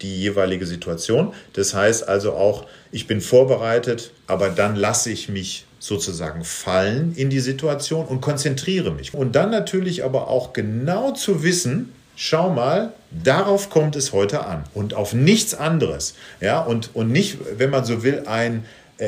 die 0.01 0.21
jeweilige 0.21 0.65
Situation. 0.65 1.33
Das 1.51 1.73
heißt 1.73 2.07
also 2.07 2.31
auch, 2.31 2.65
ich 2.93 3.07
bin 3.07 3.19
vorbereitet, 3.19 4.11
aber 4.25 4.47
dann 4.47 4.77
lasse 4.77 5.11
ich 5.11 5.27
mich 5.27 5.65
sozusagen 5.79 6.45
fallen 6.45 7.13
in 7.17 7.29
die 7.29 7.41
Situation 7.41 8.05
und 8.05 8.21
konzentriere 8.21 8.91
mich. 8.91 9.13
Und 9.13 9.33
dann 9.33 9.51
natürlich 9.51 10.05
aber 10.05 10.29
auch 10.29 10.53
genau 10.53 11.11
zu 11.11 11.43
wissen, 11.43 11.91
schau 12.15 12.51
mal, 12.51 12.93
darauf 13.11 13.69
kommt 13.69 13.97
es 13.97 14.13
heute 14.13 14.45
an 14.45 14.63
und 14.73 14.93
auf 14.93 15.11
nichts 15.11 15.55
anderes. 15.55 16.15
Ja, 16.39 16.61
und, 16.61 16.91
und 16.93 17.11
nicht, 17.11 17.37
wenn 17.57 17.69
man 17.69 17.83
so 17.83 18.01
will, 18.01 18.23
ein, 18.27 18.63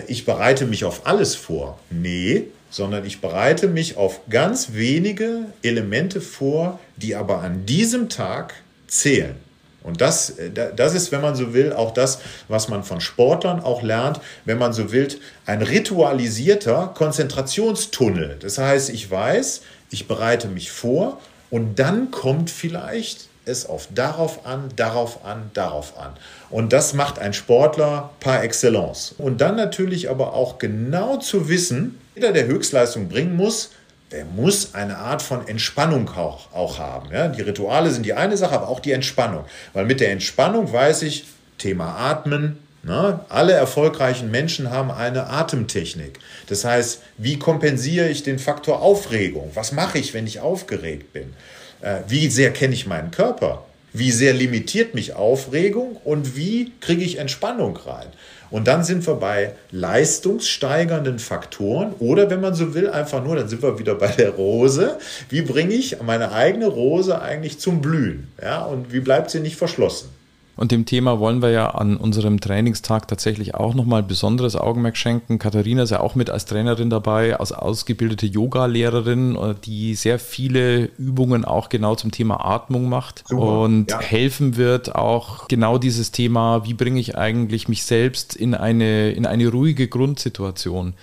ich 0.08 0.26
bereite 0.26 0.66
mich 0.66 0.86
auf 0.86 1.06
alles 1.06 1.36
vor. 1.36 1.80
Nee, 1.90 2.48
sondern 2.70 3.06
ich 3.06 3.22
bereite 3.22 3.68
mich 3.68 3.98
auf 3.98 4.22
ganz 4.30 4.74
wenige 4.74 5.46
Elemente 5.62 6.22
vor, 6.22 6.80
die 6.98 7.16
aber 7.16 7.42
an 7.42 7.66
diesem 7.66 8.10
Tag 8.10 8.54
zählen. 8.88 9.36
Und 9.84 10.00
das, 10.00 10.32
äh, 10.32 10.52
das 10.76 10.94
ist, 10.94 11.12
wenn 11.12 11.22
man 11.22 11.36
so 11.36 11.54
will, 11.54 11.74
auch 11.74 11.92
das, 11.92 12.20
was 12.48 12.70
man 12.70 12.84
von 12.84 13.02
Sportlern 13.02 13.60
auch 13.60 13.82
lernt, 13.82 14.22
wenn 14.46 14.58
man 14.58 14.74
so 14.74 14.92
will, 14.92 15.08
ein 15.46 15.62
ritualisierter 15.62 16.92
Konzentrationstunnel. 16.96 18.38
Das 18.40 18.58
heißt, 18.58 18.90
ich 18.90 19.10
weiß, 19.10 19.62
ich 19.90 20.08
bereite 20.08 20.48
mich 20.48 20.72
vor 20.72 21.20
und 21.50 21.80
dann 21.80 22.12
kommt 22.12 22.50
vielleicht 22.50 23.28
es 23.46 23.66
auf 23.66 23.88
darauf 23.94 24.46
an, 24.46 24.70
darauf 24.76 25.26
an, 25.26 25.50
darauf 25.54 25.98
an. 25.98 26.14
Und 26.50 26.74
das 26.74 26.94
macht 26.94 27.20
ein 27.20 27.34
Sportler 27.34 28.12
par 28.20 28.44
excellence. 28.44 29.16
Und 29.18 29.42
dann 29.42 29.56
natürlich 29.56 30.10
aber 30.10 30.34
auch 30.34 30.60
genau 30.60 31.18
zu 31.18 31.50
wissen, 31.50 32.00
jeder, 32.16 32.32
der 32.32 32.48
Höchstleistung 32.48 33.10
bringen 33.10 33.36
muss, 33.36 33.72
der 34.12 34.26
muss 34.26 34.76
eine 34.76 34.98
Art 34.98 35.22
von 35.22 35.48
Entspannung 35.48 36.10
auch, 36.10 36.52
auch 36.54 36.80
haben. 36.80 37.12
Ja? 37.12 37.30
Die 37.30 37.42
Rituale 37.42 37.92
sind 37.92 38.06
die 38.06 38.14
eine 38.14 38.36
Sache, 38.38 38.56
aber 38.56 38.68
auch 38.68 38.82
die 38.82 38.92
Entspannung. 38.92 39.46
Weil 39.74 39.86
mit 39.86 40.02
der 40.02 40.12
Entspannung 40.12 40.72
weiß 40.72 41.04
ich, 41.04 41.26
Thema 41.58 41.96
Atmen, 41.96 42.58
Ne? 42.84 43.20
Alle 43.30 43.54
erfolgreichen 43.54 44.32
Menschen 44.32 44.72
haben 44.72 44.90
eine 44.90 45.28
Atemtechnik. 45.28 46.20
Das 46.48 46.66
heißt, 46.66 47.02
wie 47.18 47.38
kompensiere 47.38 48.10
ich 48.10 48.24
den 48.24 48.40
Faktor 48.40 48.82
Aufregung? 48.82 49.52
Was 49.54 49.72
mache 49.72 50.00
ich, 50.00 50.14
wenn 50.14 50.26
ich 50.26 50.40
aufgeregt 50.40 51.14
bin? 51.14 51.34
Äh, 51.82 52.00
wie 52.08 52.28
sehr 52.28 52.52
kenne 52.52 52.74
ich 52.74 52.88
meinen 52.88 53.12
Körper? 53.12 53.66
Wie 53.94 54.12
sehr 54.12 54.34
limitiert 54.34 54.96
mich 54.96 55.16
Aufregung 55.16 55.98
und 56.06 56.38
wie 56.38 56.72
kriege 56.80 57.04
ich 57.04 57.18
Entspannung 57.18 57.76
rein? 57.76 58.08
Und 58.50 58.68
dann 58.68 58.84
sind 58.84 59.06
wir 59.06 59.16
bei 59.16 59.54
leistungssteigernden 59.72 61.20
Faktoren 61.20 61.94
oder 62.00 62.30
wenn 62.30 62.42
man 62.42 62.54
so 62.54 62.74
will, 62.74 62.90
einfach 62.90 63.24
nur, 63.24 63.36
dann 63.36 63.48
sind 63.48 63.62
wir 63.62 63.80
wieder 63.80 63.96
bei 63.96 64.08
der 64.08 64.32
Rose. 64.32 64.98
Wie 65.30 65.42
bringe 65.42 65.74
ich 65.74 66.02
meine 66.02 66.32
eigene 66.32 66.68
Rose 66.68 67.22
eigentlich 67.22 67.60
zum 67.60 67.82
Blühen? 67.82 68.28
Ja, 68.42 68.64
und 68.64 68.94
wie 68.94 69.00
bleibt 69.00 69.32
sie 69.32 69.40
nicht 69.40 69.56
verschlossen? 69.56 70.10
Und 70.58 70.72
dem 70.72 70.86
Thema 70.86 71.20
wollen 71.20 71.42
wir 71.42 71.50
ja 71.50 71.70
an 71.70 71.98
unserem 71.98 72.40
Trainingstag 72.40 73.08
tatsächlich 73.08 73.56
auch 73.56 73.74
nochmal 73.74 74.04
besonderes 74.04 74.56
Augenmerk 74.56 74.98
schenken. 74.98 75.40
Katharina 75.40 75.84
ist 75.84 75.92
ja 75.92 76.02
auch 76.02 76.14
mit 76.14 76.30
als 76.30 76.46
Trainerin 76.46 76.90
dabei, 76.90 77.40
als 77.40 77.52
ausgebildete 77.52 78.26
Yoga-Lehrerin, 78.26 79.36
äh, 79.36 79.56
die 79.64 79.96
sehr 79.96 80.20
viele 80.20 80.86
Übungen 80.98 81.46
auch 81.46 81.70
genau 81.70 81.96
zum 81.96 82.12
Thema 82.12 82.46
Atmung 82.46 82.90
macht 82.90 83.24
Super, 83.28 83.62
und 83.62 83.92
ja. 83.92 84.00
helfen 84.02 84.58
wird 84.58 84.94
auch 84.94 85.48
genau 85.48 85.78
dieses 85.78 86.12
Thema, 86.12 86.66
wie 86.66 86.74
bringe 86.74 87.00
ich 87.00 87.18
eigentlich 87.18 87.68
mich 87.68 87.84
selbst 87.84 88.36
in 88.36 88.54
eine, 88.54 89.12
in 89.12 89.26
eine 89.26 89.48
ruhige 89.48 89.88
Grundsituation. 89.88 90.94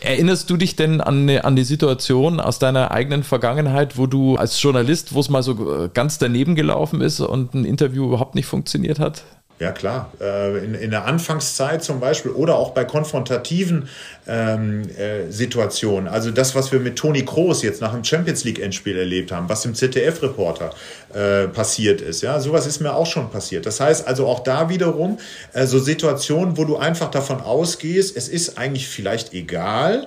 Erinnerst 0.00 0.48
du 0.48 0.56
dich 0.56 0.76
denn 0.76 1.00
an, 1.00 1.28
an 1.28 1.56
die 1.56 1.64
Situation 1.64 2.40
aus 2.40 2.58
deiner 2.58 2.90
eigenen 2.90 3.22
Vergangenheit, 3.22 3.98
wo 3.98 4.06
du 4.06 4.36
als 4.36 4.60
Journalist, 4.60 5.12
wo 5.14 5.20
es 5.20 5.28
mal 5.28 5.42
so 5.42 5.84
äh, 5.84 5.90
ganz 5.92 6.18
daneben 6.18 6.54
gelaufen 6.54 7.00
ist 7.02 7.20
und 7.20 7.54
ein 7.54 7.64
Interview 7.64 8.06
überhaupt 8.06 8.34
nicht 8.34 8.46
funktioniert 8.46 8.98
hat? 8.98 9.24
Ja, 9.60 9.72
klar. 9.72 10.10
Äh, 10.22 10.64
in, 10.64 10.74
in 10.74 10.90
der 10.90 11.04
Anfangszeit 11.04 11.84
zum 11.84 12.00
Beispiel 12.00 12.30
oder 12.30 12.56
auch 12.56 12.70
bei 12.70 12.86
konfrontativen 12.86 13.90
ähm, 14.26 14.88
äh, 14.96 15.30
Situationen. 15.30 16.08
Also 16.08 16.30
das, 16.30 16.54
was 16.54 16.72
wir 16.72 16.80
mit 16.80 16.96
Toni 16.96 17.26
Kroos 17.26 17.62
jetzt 17.62 17.82
nach 17.82 17.92
dem 17.92 18.02
Champions 18.02 18.42
League-Endspiel 18.44 18.96
erlebt 18.96 19.32
haben, 19.32 19.50
was 19.50 19.66
im 19.66 19.74
ZDF-Reporter 19.74 20.70
äh, 21.12 21.46
passiert 21.48 22.00
ist. 22.00 22.22
Ja, 22.22 22.40
sowas 22.40 22.66
ist 22.66 22.80
mir 22.80 22.94
auch 22.94 23.04
schon 23.04 23.30
passiert. 23.30 23.66
Das 23.66 23.80
heißt 23.80 24.08
also 24.08 24.26
auch 24.26 24.40
da 24.40 24.70
wiederum 24.70 25.18
äh, 25.52 25.66
so 25.66 25.78
Situationen, 25.78 26.56
wo 26.56 26.64
du 26.64 26.78
einfach 26.78 27.10
davon 27.10 27.42
ausgehst, 27.42 28.16
es 28.16 28.28
ist 28.28 28.56
eigentlich 28.56 28.88
vielleicht 28.88 29.34
egal, 29.34 30.06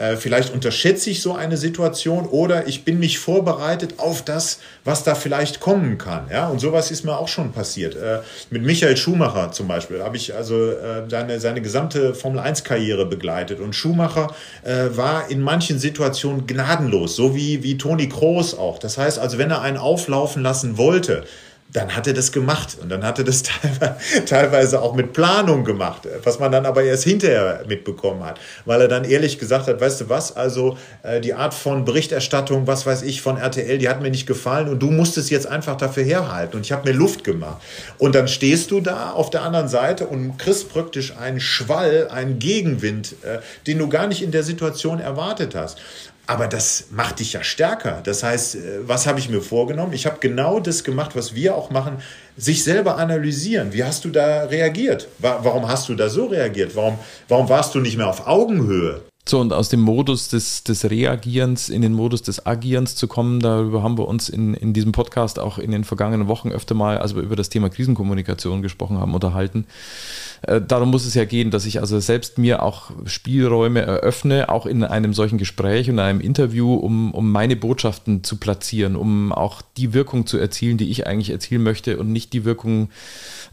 äh, 0.00 0.16
vielleicht 0.16 0.54
unterschätze 0.54 1.10
ich 1.10 1.20
so 1.20 1.34
eine 1.34 1.58
Situation 1.58 2.24
oder 2.26 2.66
ich 2.66 2.84
bin 2.84 2.98
nicht 2.98 3.18
vorbereitet 3.18 3.94
auf 3.98 4.24
das, 4.24 4.58
was 4.82 5.04
da 5.04 5.14
vielleicht 5.14 5.60
kommen 5.60 5.98
kann. 5.98 6.26
Ja? 6.32 6.48
Und 6.48 6.58
sowas 6.58 6.90
ist 6.90 7.04
mir 7.04 7.18
auch 7.18 7.28
schon 7.28 7.52
passiert. 7.52 7.96
Äh, 7.96 8.20
mit 8.48 8.62
Michael 8.62 8.96
Schumacher 8.96 9.52
zum 9.52 9.68
Beispiel 9.68 10.02
habe 10.02 10.16
ich 10.16 10.34
also 10.34 10.70
äh, 10.70 11.04
seine, 11.08 11.38
seine 11.38 11.60
gesamte 11.60 12.14
Formel-1-Karriere 12.14 13.04
begleitet. 13.04 13.60
Und 13.60 13.74
Schumacher 13.74 14.34
war 14.62 15.30
in 15.30 15.40
manchen 15.40 15.78
Situationen 15.78 16.46
gnadenlos, 16.46 17.16
so 17.16 17.34
wie, 17.34 17.62
wie 17.62 17.76
Toni 17.76 18.08
Kroos 18.08 18.56
auch. 18.56 18.78
Das 18.78 18.96
heißt 18.96 19.18
also, 19.18 19.38
wenn 19.38 19.50
er 19.50 19.60
einen 19.60 19.76
auflaufen 19.76 20.42
lassen 20.42 20.78
wollte, 20.78 21.24
dann 21.72 21.94
hat 21.94 22.06
er 22.06 22.14
das 22.14 22.32
gemacht 22.32 22.76
und 22.80 22.88
dann 22.88 23.04
hat 23.04 23.18
er 23.18 23.24
das 23.24 23.42
teilweise 24.26 24.82
auch 24.82 24.94
mit 24.94 25.12
Planung 25.12 25.64
gemacht, 25.64 26.08
was 26.24 26.38
man 26.38 26.50
dann 26.50 26.66
aber 26.66 26.82
erst 26.82 27.04
hinterher 27.04 27.64
mitbekommen 27.68 28.24
hat, 28.24 28.40
weil 28.64 28.80
er 28.80 28.88
dann 28.88 29.04
ehrlich 29.04 29.38
gesagt 29.38 29.68
hat, 29.68 29.80
weißt 29.80 30.02
du 30.02 30.08
was, 30.08 30.36
also 30.36 30.76
äh, 31.02 31.20
die 31.20 31.34
Art 31.34 31.54
von 31.54 31.84
Berichterstattung, 31.84 32.66
was 32.66 32.86
weiß 32.86 33.02
ich, 33.02 33.22
von 33.22 33.36
RTL, 33.36 33.78
die 33.78 33.88
hat 33.88 34.02
mir 34.02 34.10
nicht 34.10 34.26
gefallen 34.26 34.68
und 34.68 34.80
du 34.80 34.90
musstest 34.90 35.30
jetzt 35.30 35.46
einfach 35.46 35.76
dafür 35.76 36.02
herhalten 36.02 36.56
und 36.56 36.66
ich 36.66 36.72
habe 36.72 36.88
mir 36.88 36.96
Luft 36.96 37.24
gemacht. 37.24 37.62
Und 37.98 38.14
dann 38.14 38.28
stehst 38.28 38.70
du 38.70 38.80
da 38.80 39.10
auf 39.10 39.30
der 39.30 39.42
anderen 39.42 39.68
Seite 39.68 40.06
und 40.06 40.38
kriegst 40.38 40.72
praktisch 40.72 41.16
einen 41.16 41.40
Schwall, 41.40 42.08
einen 42.10 42.38
Gegenwind, 42.38 43.14
äh, 43.22 43.38
den 43.66 43.78
du 43.78 43.88
gar 43.88 44.06
nicht 44.06 44.22
in 44.22 44.32
der 44.32 44.42
Situation 44.42 45.00
erwartet 45.00 45.54
hast. 45.54 45.78
Aber 46.30 46.46
das 46.46 46.84
macht 46.92 47.18
dich 47.18 47.32
ja 47.32 47.42
stärker. 47.42 48.02
Das 48.04 48.22
heißt, 48.22 48.54
äh, 48.54 48.58
was 48.86 49.08
habe 49.08 49.18
ich 49.18 49.28
mir 49.28 49.42
vorgenommen? 49.42 49.92
Ich 49.92 50.06
habe 50.06 50.18
genau 50.20 50.60
das 50.60 50.84
gemacht, 50.84 51.16
was 51.16 51.34
wir 51.34 51.56
auch 51.56 51.70
machen, 51.70 51.96
sich 52.36 52.62
selber 52.62 52.98
analysieren. 52.98 53.72
Wie 53.72 53.82
hast 53.82 54.04
du 54.04 54.10
da 54.10 54.44
reagiert? 54.44 55.08
Warum 55.18 55.66
hast 55.66 55.88
du 55.88 55.96
da 55.96 56.08
so 56.08 56.26
reagiert? 56.26 56.76
Warum, 56.76 57.00
warum 57.26 57.48
warst 57.48 57.74
du 57.74 57.80
nicht 57.80 57.96
mehr 57.96 58.06
auf 58.06 58.28
Augenhöhe? 58.28 59.02
So, 59.28 59.38
und 59.38 59.52
aus 59.52 59.68
dem 59.68 59.80
Modus 59.80 60.28
des, 60.28 60.64
des 60.64 60.90
Reagierens 60.90 61.68
in 61.68 61.82
den 61.82 61.92
Modus 61.92 62.22
des 62.22 62.46
Agierens 62.46 62.96
zu 62.96 63.06
kommen, 63.06 63.38
darüber 63.40 63.82
haben 63.82 63.98
wir 63.98 64.08
uns 64.08 64.28
in, 64.28 64.54
in 64.54 64.72
diesem 64.72 64.92
Podcast 64.92 65.38
auch 65.38 65.58
in 65.58 65.70
den 65.70 65.84
vergangenen 65.84 66.26
Wochen 66.26 66.50
öfter 66.50 66.74
mal, 66.74 66.98
als 66.98 67.14
wir 67.14 67.22
über 67.22 67.36
das 67.36 67.50
Thema 67.50 67.68
Krisenkommunikation 67.68 68.62
gesprochen 68.62 68.98
haben, 68.98 69.14
unterhalten. 69.14 69.66
Äh, 70.42 70.60
darum 70.66 70.90
muss 70.90 71.04
es 71.04 71.14
ja 71.14 71.26
gehen, 71.26 71.50
dass 71.50 71.66
ich 71.66 71.80
also 71.80 72.00
selbst 72.00 72.38
mir 72.38 72.62
auch 72.62 72.90
Spielräume 73.04 73.82
eröffne, 73.82 74.48
auch 74.48 74.64
in 74.66 74.82
einem 74.84 75.12
solchen 75.12 75.38
Gespräch 75.38 75.90
und 75.90 75.98
einem 75.98 76.20
Interview, 76.20 76.74
um, 76.74 77.12
um 77.12 77.30
meine 77.30 77.56
Botschaften 77.56 78.24
zu 78.24 78.38
platzieren, 78.38 78.96
um 78.96 79.32
auch 79.32 79.60
die 79.76 79.92
Wirkung 79.92 80.26
zu 80.26 80.38
erzielen, 80.38 80.78
die 80.78 80.90
ich 80.90 81.06
eigentlich 81.06 81.30
erzielen 81.30 81.62
möchte 81.62 81.98
und 81.98 82.10
nicht 82.10 82.32
die 82.32 82.44
Wirkung, 82.44 82.84
äh, 82.84 82.88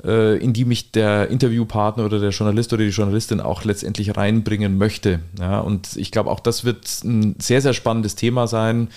in 0.04 0.54
die 0.54 0.66
mich 0.66 0.92
der 0.92 1.30
Interviewpartner 1.30 2.06
oder 2.06 2.20
der 2.20 2.30
Journalist 2.30 2.72
oder 2.72 2.84
die 2.84 2.90
Journalistin 2.90 3.40
auch 3.40 3.64
letztendlich 3.64 4.16
reinbringen 4.16 4.78
möchte. 4.78 5.22
Ja, 5.40 5.60
und 5.60 5.96
ich 5.96 6.12
glaube, 6.12 6.30
auch 6.30 6.40
das 6.40 6.64
wird 6.64 6.86
ein 7.04 7.36
sehr, 7.40 7.62
sehr 7.62 7.74
spannendes 7.74 8.16
Thema 8.16 8.48
sein. 8.48 8.90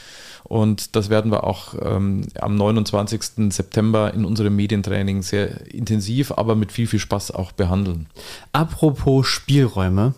Und 0.45 0.97
das 0.97 1.11
werden 1.11 1.31
wir 1.31 1.45
auch 1.45 1.75
ähm, 1.81 2.27
am 2.41 2.57
29. 2.57 3.53
September 3.53 4.13
in 4.13 4.25
unserem 4.25 4.57
Medientraining 4.57 5.23
sehr 5.23 5.73
intensiv, 5.73 6.33
aber 6.33 6.57
mit 6.57 6.73
viel, 6.73 6.87
viel 6.87 6.99
Spaß 6.99 7.31
auch 7.31 7.53
behandeln. 7.53 8.07
Apropos 8.53 9.27
Spielräume. 9.27 10.15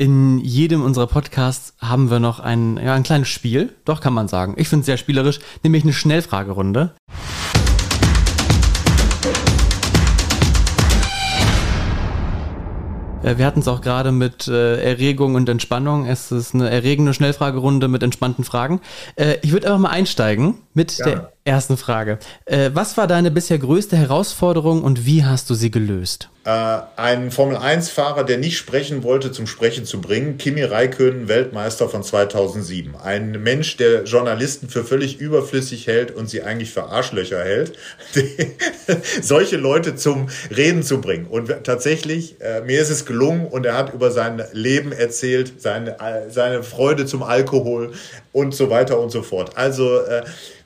In 0.00 0.38
jedem 0.38 0.82
unserer 0.82 1.08
Podcasts 1.08 1.74
haben 1.80 2.08
wir 2.08 2.20
noch 2.20 2.38
ein, 2.38 2.76
ja, 2.76 2.94
ein 2.94 3.02
kleines 3.02 3.28
Spiel, 3.28 3.74
doch 3.84 4.00
kann 4.00 4.14
man 4.14 4.28
sagen. 4.28 4.54
Ich 4.56 4.68
finde 4.68 4.82
es 4.82 4.86
sehr 4.86 4.96
spielerisch, 4.96 5.40
nämlich 5.64 5.82
eine 5.82 5.92
Schnellfragerunde. 5.92 6.94
Wir 13.22 13.46
hatten 13.46 13.60
es 13.60 13.68
auch 13.68 13.80
gerade 13.80 14.12
mit 14.12 14.48
äh, 14.48 14.82
Erregung 14.82 15.34
und 15.34 15.48
Entspannung. 15.48 16.06
Es 16.06 16.30
ist 16.30 16.54
eine 16.54 16.70
erregende 16.70 17.14
Schnellfragerunde 17.14 17.88
mit 17.88 18.02
entspannten 18.02 18.44
Fragen. 18.44 18.80
Äh, 19.16 19.36
ich 19.42 19.52
würde 19.52 19.66
einfach 19.66 19.80
mal 19.80 19.90
einsteigen 19.90 20.58
mit 20.74 20.98
ja. 20.98 21.04
der 21.04 21.32
ersten 21.48 21.76
Frage. 21.76 22.18
Äh, 22.44 22.70
was 22.74 22.96
war 22.96 23.06
deine 23.06 23.30
bisher 23.30 23.58
größte 23.58 23.96
Herausforderung 23.96 24.84
und 24.84 25.06
wie 25.06 25.24
hast 25.24 25.50
du 25.50 25.54
sie 25.54 25.70
gelöst? 25.70 26.30
Äh, 26.44 26.80
einen 26.96 27.30
Formel-1-Fahrer, 27.30 28.24
der 28.24 28.38
nicht 28.38 28.56
sprechen 28.56 29.02
wollte, 29.02 29.32
zum 29.32 29.46
Sprechen 29.46 29.84
zu 29.84 30.00
bringen. 30.00 30.38
Kimi 30.38 30.62
Räikkönen, 30.62 31.28
Weltmeister 31.28 31.88
von 31.88 32.02
2007. 32.02 32.96
Ein 32.96 33.42
Mensch, 33.42 33.76
der 33.76 34.04
Journalisten 34.04 34.68
für 34.68 34.84
völlig 34.84 35.20
überflüssig 35.20 35.86
hält 35.86 36.10
und 36.10 36.30
sie 36.30 36.42
eigentlich 36.42 36.70
für 36.70 36.84
Arschlöcher 36.84 37.42
hält. 37.42 37.72
solche 39.22 39.56
Leute 39.56 39.96
zum 39.96 40.28
Reden 40.54 40.82
zu 40.82 41.00
bringen. 41.00 41.26
Und 41.26 41.52
tatsächlich, 41.64 42.40
äh, 42.40 42.60
mir 42.62 42.80
ist 42.80 42.90
es 42.90 43.04
gelungen 43.04 43.46
und 43.46 43.66
er 43.66 43.76
hat 43.76 43.92
über 43.92 44.10
sein 44.10 44.42
Leben 44.52 44.92
erzählt, 44.92 45.60
seine, 45.60 45.96
seine 46.30 46.62
Freude 46.62 47.04
zum 47.04 47.22
Alkohol 47.22 47.92
und 48.32 48.54
so 48.54 48.70
weiter 48.70 49.00
und 49.00 49.10
so 49.10 49.22
fort. 49.22 49.56
Also, 49.56 49.98
äh, 49.98 50.22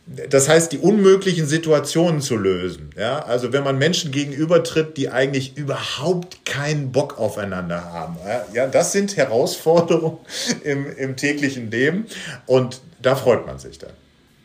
das 0.06 0.48
heißt, 0.48 0.72
die 0.72 0.78
unmöglichen 0.78 1.46
Situationen 1.46 2.20
zu 2.20 2.36
lösen. 2.36 2.90
Ja? 2.96 3.20
Also 3.20 3.52
wenn 3.52 3.62
man 3.62 3.78
Menschen 3.78 4.10
gegenübertritt, 4.10 4.96
die 4.96 5.10
eigentlich 5.10 5.56
überhaupt 5.56 6.44
keinen 6.44 6.90
Bock 6.92 7.18
aufeinander 7.18 7.84
haben. 7.84 8.16
Ja, 8.52 8.66
das 8.66 8.92
sind 8.92 9.16
Herausforderungen 9.16 10.18
im, 10.64 10.86
im 10.96 11.16
täglichen 11.16 11.70
Leben 11.70 12.06
und 12.46 12.80
da 13.00 13.14
freut 13.14 13.46
man 13.46 13.58
sich 13.58 13.78
dann. 13.78 13.90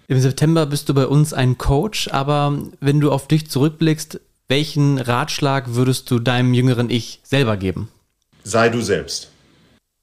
Im 0.07 0.19
September 0.19 0.65
bist 0.65 0.87
du 0.89 0.93
bei 0.93 1.05
uns 1.05 1.33
ein 1.33 1.57
Coach, 1.57 2.07
aber 2.09 2.57
wenn 2.79 3.01
du 3.01 3.11
auf 3.11 3.27
dich 3.27 3.49
zurückblickst, 3.49 4.21
welchen 4.47 4.99
Ratschlag 4.99 5.73
würdest 5.73 6.09
du 6.09 6.19
deinem 6.19 6.53
jüngeren 6.53 6.89
Ich 6.89 7.19
selber 7.23 7.57
geben? 7.57 7.89
Sei 8.43 8.69
du 8.69 8.79
selbst. 8.79 9.31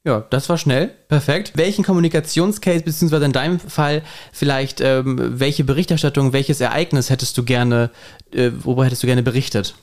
Ja, 0.07 0.21
das 0.29 0.51
war 0.51 0.59
schnell. 0.59 0.91
Perfekt. 1.09 1.53
Welchen 1.55 1.83
Kommunikationscase, 1.83 2.85
beziehungsweise 2.85 3.25
in 3.25 3.33
deinem 3.33 3.59
Fall 3.59 4.03
vielleicht, 4.33 4.83
ähm, 4.83 5.41
welche 5.41 5.65
Berichterstattung, 5.65 6.35
welches 6.35 6.61
Ereignis 6.61 7.09
hättest 7.09 7.39
du 7.39 7.45
gerne, 7.45 7.91
äh, 8.31 8.51
worüber 8.55 8.85
hättest 8.85 9.03
du 9.03 9.07
gerne 9.07 9.23
berichtet? 9.23 9.75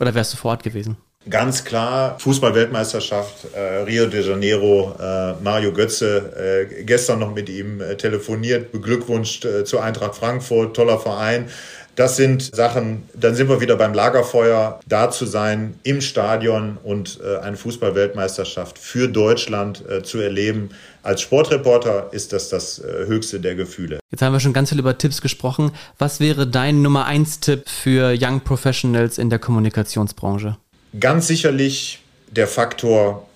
Oder 0.00 0.14
wärst 0.14 0.32
du 0.32 0.36
vor 0.36 0.50
Ort 0.50 0.64
gewesen? 0.64 0.96
Ganz 1.30 1.62
klar, 1.62 2.18
Fußball-Weltmeisterschaft, 2.18 3.54
äh, 3.54 3.82
Rio 3.84 4.06
de 4.06 4.26
Janeiro, 4.26 4.96
äh, 4.98 5.34
Mario 5.40 5.72
Götze, 5.72 6.66
äh, 6.68 6.82
gestern 6.82 7.20
noch 7.20 7.32
mit 7.32 7.48
ihm 7.48 7.80
äh, 7.80 7.96
telefoniert, 7.96 8.72
beglückwünscht 8.72 9.44
äh, 9.44 9.64
zur 9.64 9.84
Eintracht 9.84 10.16
Frankfurt, 10.16 10.74
toller 10.74 10.98
Verein. 10.98 11.48
Das 11.94 12.16
sind 12.16 12.54
Sachen, 12.54 13.02
dann 13.14 13.34
sind 13.34 13.50
wir 13.50 13.60
wieder 13.60 13.76
beim 13.76 13.92
Lagerfeuer, 13.92 14.80
da 14.86 15.10
zu 15.10 15.26
sein 15.26 15.74
im 15.82 16.00
Stadion 16.00 16.78
und 16.82 17.20
äh, 17.22 17.38
eine 17.40 17.58
Fußball-Weltmeisterschaft 17.58 18.78
für 18.78 19.08
Deutschland 19.08 19.84
äh, 19.86 20.02
zu 20.02 20.18
erleben. 20.18 20.70
Als 21.02 21.20
Sportreporter 21.20 22.08
ist 22.12 22.32
das 22.32 22.48
das 22.48 22.78
äh, 22.78 23.06
höchste 23.06 23.40
der 23.40 23.56
Gefühle. 23.56 23.98
Jetzt 24.10 24.22
haben 24.22 24.32
wir 24.32 24.40
schon 24.40 24.54
ganz 24.54 24.70
viel 24.70 24.78
über 24.78 24.96
Tipps 24.96 25.20
gesprochen. 25.20 25.72
Was 25.98 26.18
wäre 26.18 26.46
dein 26.46 26.80
Nummer 26.80 27.04
1 27.04 27.40
Tipp 27.40 27.68
für 27.68 28.16
Young 28.18 28.40
Professionals 28.40 29.18
in 29.18 29.28
der 29.28 29.38
Kommunikationsbranche? 29.38 30.56
Ganz 30.98 31.26
sicherlich 31.26 32.00
der 32.30 32.48
Faktor 32.48 33.28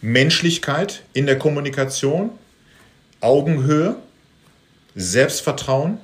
Menschlichkeit 0.00 1.02
in 1.12 1.26
der 1.26 1.38
Kommunikation, 1.38 2.30
Augenhöhe, 3.20 3.96
Selbstvertrauen 4.94 5.98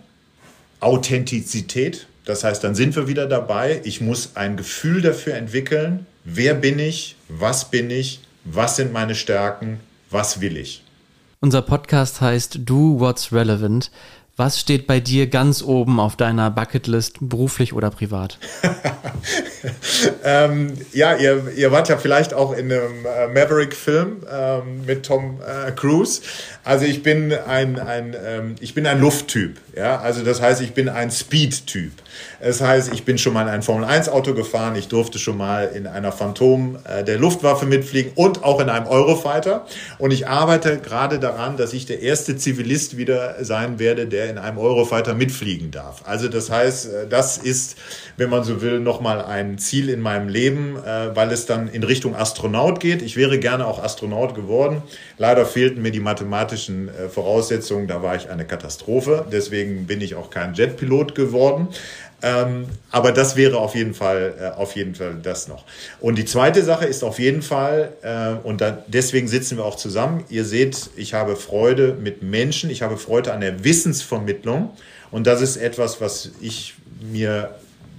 Authentizität. 0.80 2.06
Das 2.24 2.44
heißt, 2.44 2.62
dann 2.64 2.74
sind 2.74 2.96
wir 2.96 3.08
wieder 3.08 3.26
dabei. 3.26 3.80
Ich 3.84 4.00
muss 4.00 4.36
ein 4.36 4.56
Gefühl 4.56 5.02
dafür 5.02 5.34
entwickeln. 5.34 6.06
Wer 6.24 6.54
bin 6.54 6.78
ich? 6.78 7.16
Was 7.28 7.70
bin 7.70 7.90
ich? 7.90 8.20
Was 8.44 8.76
sind 8.76 8.92
meine 8.92 9.14
Stärken? 9.14 9.80
Was 10.10 10.40
will 10.40 10.56
ich? 10.56 10.82
Unser 11.40 11.62
Podcast 11.62 12.20
heißt 12.20 12.60
Do 12.64 13.00
What's 13.00 13.32
Relevant. 13.32 13.90
Was 14.40 14.58
steht 14.58 14.86
bei 14.86 15.00
dir 15.00 15.26
ganz 15.26 15.62
oben 15.62 16.00
auf 16.00 16.16
deiner 16.16 16.50
Bucketlist, 16.50 17.18
beruflich 17.20 17.74
oder 17.74 17.90
privat? 17.90 18.38
ähm, 20.24 20.72
ja, 20.94 21.14
ihr, 21.14 21.52
ihr 21.54 21.70
wart 21.72 21.90
ja 21.90 21.98
vielleicht 21.98 22.32
auch 22.32 22.56
in 22.56 22.72
einem 22.72 23.04
äh, 23.04 23.28
Maverick-Film 23.28 24.22
ähm, 24.32 24.86
mit 24.86 25.04
Tom 25.04 25.40
äh, 25.42 25.72
Cruise. 25.72 26.22
Also 26.64 26.86
ich 26.86 27.02
bin 27.02 27.34
ein, 27.34 27.78
ein, 27.78 28.16
ähm, 28.24 28.54
ich 28.60 28.72
bin 28.72 28.86
ein 28.86 28.98
Lufttyp. 28.98 29.58
Ja? 29.76 30.00
Also 30.00 30.24
das 30.24 30.40
heißt, 30.40 30.62
ich 30.62 30.72
bin 30.72 30.88
ein 30.88 31.10
Speed-Typ. 31.10 31.92
Das 32.40 32.62
heißt, 32.62 32.92
ich 32.94 33.04
bin 33.04 33.18
schon 33.18 33.34
mal 33.34 33.42
in 33.42 33.48
ein 33.48 33.62
Formel-1-Auto 33.62 34.34
gefahren. 34.34 34.74
Ich 34.76 34.88
durfte 34.88 35.18
schon 35.18 35.36
mal 35.36 35.70
in 35.74 35.86
einer 35.86 36.12
Phantom 36.12 36.78
äh, 36.84 37.04
der 37.04 37.18
Luftwaffe 37.18 37.66
mitfliegen 37.66 38.12
und 38.14 38.42
auch 38.42 38.60
in 38.60 38.70
einem 38.70 38.86
Eurofighter. 38.86 39.66
Und 39.98 40.12
ich 40.12 40.28
arbeite 40.28 40.78
gerade 40.78 41.18
daran, 41.18 41.56
dass 41.56 41.74
ich 41.74 41.84
der 41.84 42.00
erste 42.00 42.36
Zivilist 42.36 42.96
wieder 42.96 43.44
sein 43.44 43.78
werde, 43.78 44.06
der 44.06 44.29
in 44.30 44.38
einem 44.38 44.58
Eurofighter 44.58 45.14
mitfliegen 45.14 45.70
darf. 45.70 46.02
Also 46.06 46.28
das 46.28 46.50
heißt, 46.50 46.86
äh, 46.86 47.08
das 47.08 47.36
ist, 47.36 47.76
wenn 48.16 48.30
man 48.30 48.44
so 48.44 48.62
will, 48.62 48.80
nochmal 48.80 49.22
ein 49.22 49.58
Ziel 49.58 49.90
in 49.90 50.00
meinem 50.00 50.28
Leben, 50.28 50.76
äh, 50.76 51.14
weil 51.14 51.30
es 51.32 51.46
dann 51.46 51.68
in 51.68 51.82
Richtung 51.82 52.14
Astronaut 52.14 52.80
geht. 52.80 53.02
Ich 53.02 53.16
wäre 53.16 53.38
gerne 53.38 53.66
auch 53.66 53.82
Astronaut 53.82 54.34
geworden. 54.34 54.82
Leider 55.18 55.44
fehlten 55.44 55.82
mir 55.82 55.90
die 55.90 56.00
mathematischen 56.00 56.88
äh, 56.88 57.08
Voraussetzungen, 57.08 57.86
da 57.86 58.02
war 58.02 58.16
ich 58.16 58.30
eine 58.30 58.46
Katastrophe. 58.46 59.26
Deswegen 59.30 59.86
bin 59.86 60.00
ich 60.00 60.14
auch 60.14 60.30
kein 60.30 60.54
Jetpilot 60.54 61.14
geworden. 61.14 61.68
Ähm, 62.22 62.66
aber 62.90 63.12
das 63.12 63.36
wäre 63.36 63.58
auf 63.58 63.74
jeden 63.74 63.94
Fall, 63.94 64.34
äh, 64.38 64.58
auf 64.58 64.76
jeden 64.76 64.94
Fall 64.94 65.16
das 65.22 65.48
noch. 65.48 65.64
Und 66.00 66.16
die 66.16 66.24
zweite 66.24 66.62
Sache 66.62 66.84
ist 66.84 67.02
auf 67.02 67.18
jeden 67.18 67.42
Fall, 67.42 67.92
äh, 68.02 68.46
und 68.46 68.60
da, 68.60 68.84
deswegen 68.86 69.26
sitzen 69.26 69.56
wir 69.56 69.64
auch 69.64 69.76
zusammen. 69.76 70.24
Ihr 70.28 70.44
seht, 70.44 70.90
ich 70.96 71.14
habe 71.14 71.36
Freude 71.36 71.96
mit 72.00 72.22
Menschen, 72.22 72.70
ich 72.70 72.82
habe 72.82 72.96
Freude 72.96 73.32
an 73.32 73.40
der 73.40 73.64
Wissensvermittlung. 73.64 74.70
Und 75.10 75.26
das 75.26 75.40
ist 75.40 75.56
etwas, 75.56 76.00
was 76.00 76.30
ich 76.40 76.74
mir, 77.00 77.54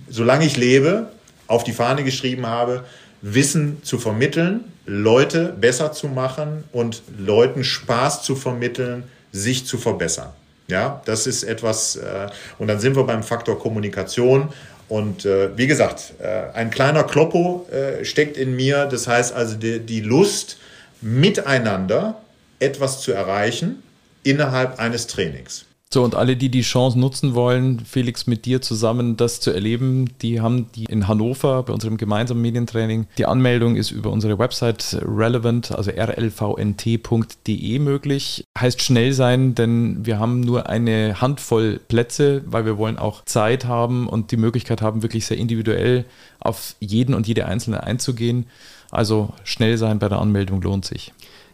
solange 0.10 0.45
ich 0.45 0.55
lebe, 0.55 1.07
auf 1.47 1.63
die 1.63 1.73
Fahne 1.73 2.03
geschrieben 2.03 2.45
habe, 2.45 2.86
Wissen 3.21 3.84
zu 3.84 3.99
vermitteln, 3.99 4.62
Leute 4.86 5.55
besser 5.60 5.91
zu 5.91 6.07
machen 6.07 6.63
und 6.71 7.03
Leuten 7.17 7.63
Spaß 7.63 8.23
zu 8.23 8.36
vermitteln, 8.36 9.03
sich 9.31 9.65
zu 9.65 9.77
verbessern. 9.77 10.29
Ja, 10.71 11.01
das 11.05 11.27
ist 11.27 11.43
etwas, 11.43 11.97
äh, 11.97 12.29
und 12.57 12.67
dann 12.67 12.79
sind 12.79 12.95
wir 12.95 13.03
beim 13.03 13.23
Faktor 13.23 13.60
Kommunikation. 13.60 14.53
Und 14.88 15.25
äh, 15.25 15.55
wie 15.57 15.67
gesagt, 15.67 16.13
äh, 16.19 16.53
ein 16.53 16.71
kleiner 16.71 17.03
Kloppo 17.03 17.67
äh, 17.71 18.03
steckt 18.03 18.38
in 18.38 18.55
mir. 18.55 18.86
Das 18.86 19.07
heißt 19.07 19.34
also 19.34 19.55
die, 19.55 19.79
die 19.79 20.01
Lust, 20.01 20.57
miteinander 21.01 22.21
etwas 22.60 23.01
zu 23.01 23.12
erreichen 23.12 23.84
innerhalb 24.23 24.79
eines 24.79 25.07
Trainings. 25.07 25.65
So, 25.93 26.06
und 26.06 26.15
alle, 26.15 26.38
die 26.38 26.47
die 26.47 26.62
Chance 26.62 26.97
nutzen 26.97 27.36
wollen, 27.36 27.82
Felix, 27.82 28.25
mit 28.25 28.45
dir 28.45 28.62
zusammen 28.62 29.17
das 29.17 29.41
zu 29.41 29.51
erleben, 29.51 30.08
die 30.21 30.39
haben 30.39 30.71
die 30.73 30.86
in 30.86 31.10
Hannover 31.10 31.63
bei 31.63 31.73
unserem 31.73 31.97
gemeinsamen 31.97 32.41
Medientraining. 32.41 33.08
Die 33.17 33.25
Anmeldung 33.25 33.75
ist 33.75 33.91
über 33.91 34.10
unsere 34.10 34.39
Website 34.39 34.97
relevant, 35.01 35.73
also 35.73 35.91
rlvnt.de 35.91 37.80
möglich. 37.80 38.45
Heißt 38.58 38.82
schnell 38.82 39.12
sein, 39.12 39.54
denn 39.54 40.06
wir 40.06 40.17
haben 40.17 40.39
nur 40.39 40.69
eine 40.69 41.19
Handvoll 41.19 41.82
Plätze, 41.86 42.41
weil 42.45 42.65
wir 42.65 42.77
wollen 42.77 42.97
auch 42.97 43.25
Zeit 43.25 43.65
haben 43.65 44.08
und 44.08 44.32
die 44.32 44.38
Möglichkeit 44.38 44.82
haben, 44.82 45.04
wirklich 45.04 45.25
sehr 45.25 45.38
individuell 45.38 46.06
auf 46.39 46.75
jeden 46.80 47.13
und 47.13 47.27
jede 47.27 47.47
Einzelne 47.47 47.84
einzugehen. 47.84 48.45
Also 48.91 49.34
schnell 49.43 49.77
sein 49.77 49.99
bei 49.99 50.08
der 50.08 50.19
Anmeldung 50.19 50.62
lohnt 50.62 50.86
sich. 50.86 51.12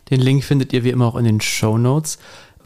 Den 0.10 0.22
Link 0.22 0.44
findet 0.44 0.72
ihr 0.74 0.84
wie 0.84 0.90
immer 0.90 1.08
auch 1.08 1.16
in 1.16 1.26
den 1.26 1.42
Show 1.42 1.78
Notes. 1.78 2.18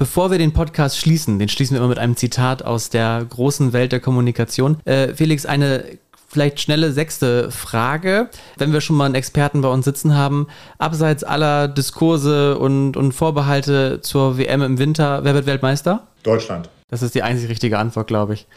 Bevor 0.01 0.31
wir 0.31 0.39
den 0.39 0.51
Podcast 0.51 0.97
schließen, 0.97 1.37
den 1.37 1.47
schließen 1.47 1.75
wir 1.75 1.77
immer 1.77 1.89
mit 1.89 1.99
einem 1.99 2.15
Zitat 2.15 2.65
aus 2.65 2.89
der 2.89 3.23
großen 3.23 3.71
Welt 3.71 3.91
der 3.91 3.99
Kommunikation. 3.99 4.77
Äh, 4.83 5.13
Felix, 5.13 5.45
eine 5.45 5.85
vielleicht 6.27 6.59
schnelle 6.59 6.91
sechste 6.91 7.51
Frage. 7.51 8.31
Wenn 8.57 8.73
wir 8.73 8.81
schon 8.81 8.95
mal 8.95 9.05
einen 9.05 9.13
Experten 9.13 9.61
bei 9.61 9.67
uns 9.67 9.85
sitzen 9.85 10.15
haben, 10.15 10.47
abseits 10.79 11.23
aller 11.23 11.67
Diskurse 11.67 12.57
und, 12.57 12.97
und 12.97 13.11
Vorbehalte 13.11 14.01
zur 14.01 14.39
WM 14.39 14.63
im 14.63 14.79
Winter, 14.79 15.23
wer 15.23 15.35
wird 15.35 15.45
Weltmeister? 15.45 16.07
Deutschland. 16.23 16.71
Das 16.89 17.03
ist 17.03 17.13
die 17.13 17.21
einzig 17.21 17.47
richtige 17.47 17.77
Antwort, 17.77 18.07
glaube 18.07 18.33
ich. 18.33 18.47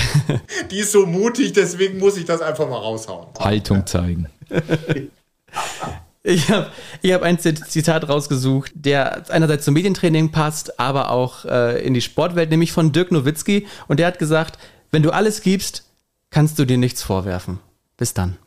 die 0.70 0.80
ist 0.80 0.92
so 0.92 1.06
mutig, 1.06 1.54
deswegen 1.54 1.98
muss 1.98 2.18
ich 2.18 2.26
das 2.26 2.42
einfach 2.42 2.68
mal 2.68 2.76
raushauen. 2.76 3.28
Haltung 3.40 3.86
zeigen. 3.86 4.28
Ich 6.26 6.50
habe 6.50 6.70
ich 7.02 7.12
hab 7.12 7.20
ein 7.20 7.38
Zitat 7.38 8.08
rausgesucht, 8.08 8.72
der 8.74 9.30
einerseits 9.30 9.66
zum 9.66 9.74
Medientraining 9.74 10.30
passt, 10.30 10.80
aber 10.80 11.10
auch 11.10 11.44
äh, 11.44 11.84
in 11.84 11.92
die 11.92 12.00
Sportwelt, 12.00 12.48
nämlich 12.48 12.72
von 12.72 12.92
Dirk 12.92 13.12
Nowitzki. 13.12 13.66
Und 13.88 14.00
der 14.00 14.06
hat 14.06 14.18
gesagt, 14.18 14.58
wenn 14.90 15.02
du 15.02 15.10
alles 15.10 15.42
gibst, 15.42 15.84
kannst 16.30 16.58
du 16.58 16.64
dir 16.64 16.78
nichts 16.78 17.02
vorwerfen. 17.02 17.60
Bis 17.98 18.14
dann. 18.14 18.38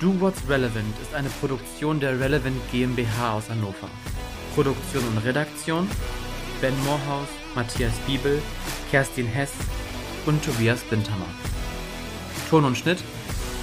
Do 0.00 0.18
What's 0.18 0.40
Relevant 0.48 0.94
ist 1.02 1.14
eine 1.14 1.28
Produktion 1.28 2.00
der 2.00 2.18
Relevant 2.18 2.56
GmbH 2.72 3.34
aus 3.34 3.50
Hannover. 3.50 3.90
Produktion 4.54 5.02
und 5.08 5.18
Redaktion 5.18 5.86
Ben 6.62 6.74
Moorhaus, 6.84 7.28
Matthias 7.54 7.92
Biebel, 8.06 8.40
Kerstin 8.90 9.26
Hess 9.26 9.52
und 10.24 10.42
Tobias 10.42 10.80
Bindhammer. 10.88 11.28
Ton 12.48 12.64
und 12.64 12.78
Schnitt 12.78 12.98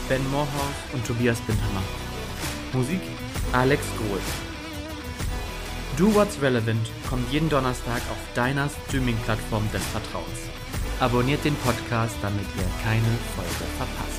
Ben 0.08 0.22
Moorhaus 0.30 0.76
und 0.94 1.06
Tobias 1.08 1.40
Bindhammer. 1.42 2.05
Musik 2.76 3.00
Alex 3.54 3.82
Grohl. 3.98 4.20
Do 5.98 6.14
What's 6.14 6.42
Relevant 6.42 6.86
kommt 7.10 7.32
jeden 7.32 7.48
Donnerstag 7.48 8.02
auf 8.12 8.18
deiner 8.34 8.70
Streaming-Plattform 8.70 9.64
des 9.72 9.82
Vertrauens. 9.86 10.50
Abonniert 11.00 11.46
den 11.46 11.56
Podcast, 11.56 12.16
damit 12.22 12.46
ihr 12.58 12.84
keine 12.84 13.18
Folge 13.34 13.66
verpasst. 13.78 14.15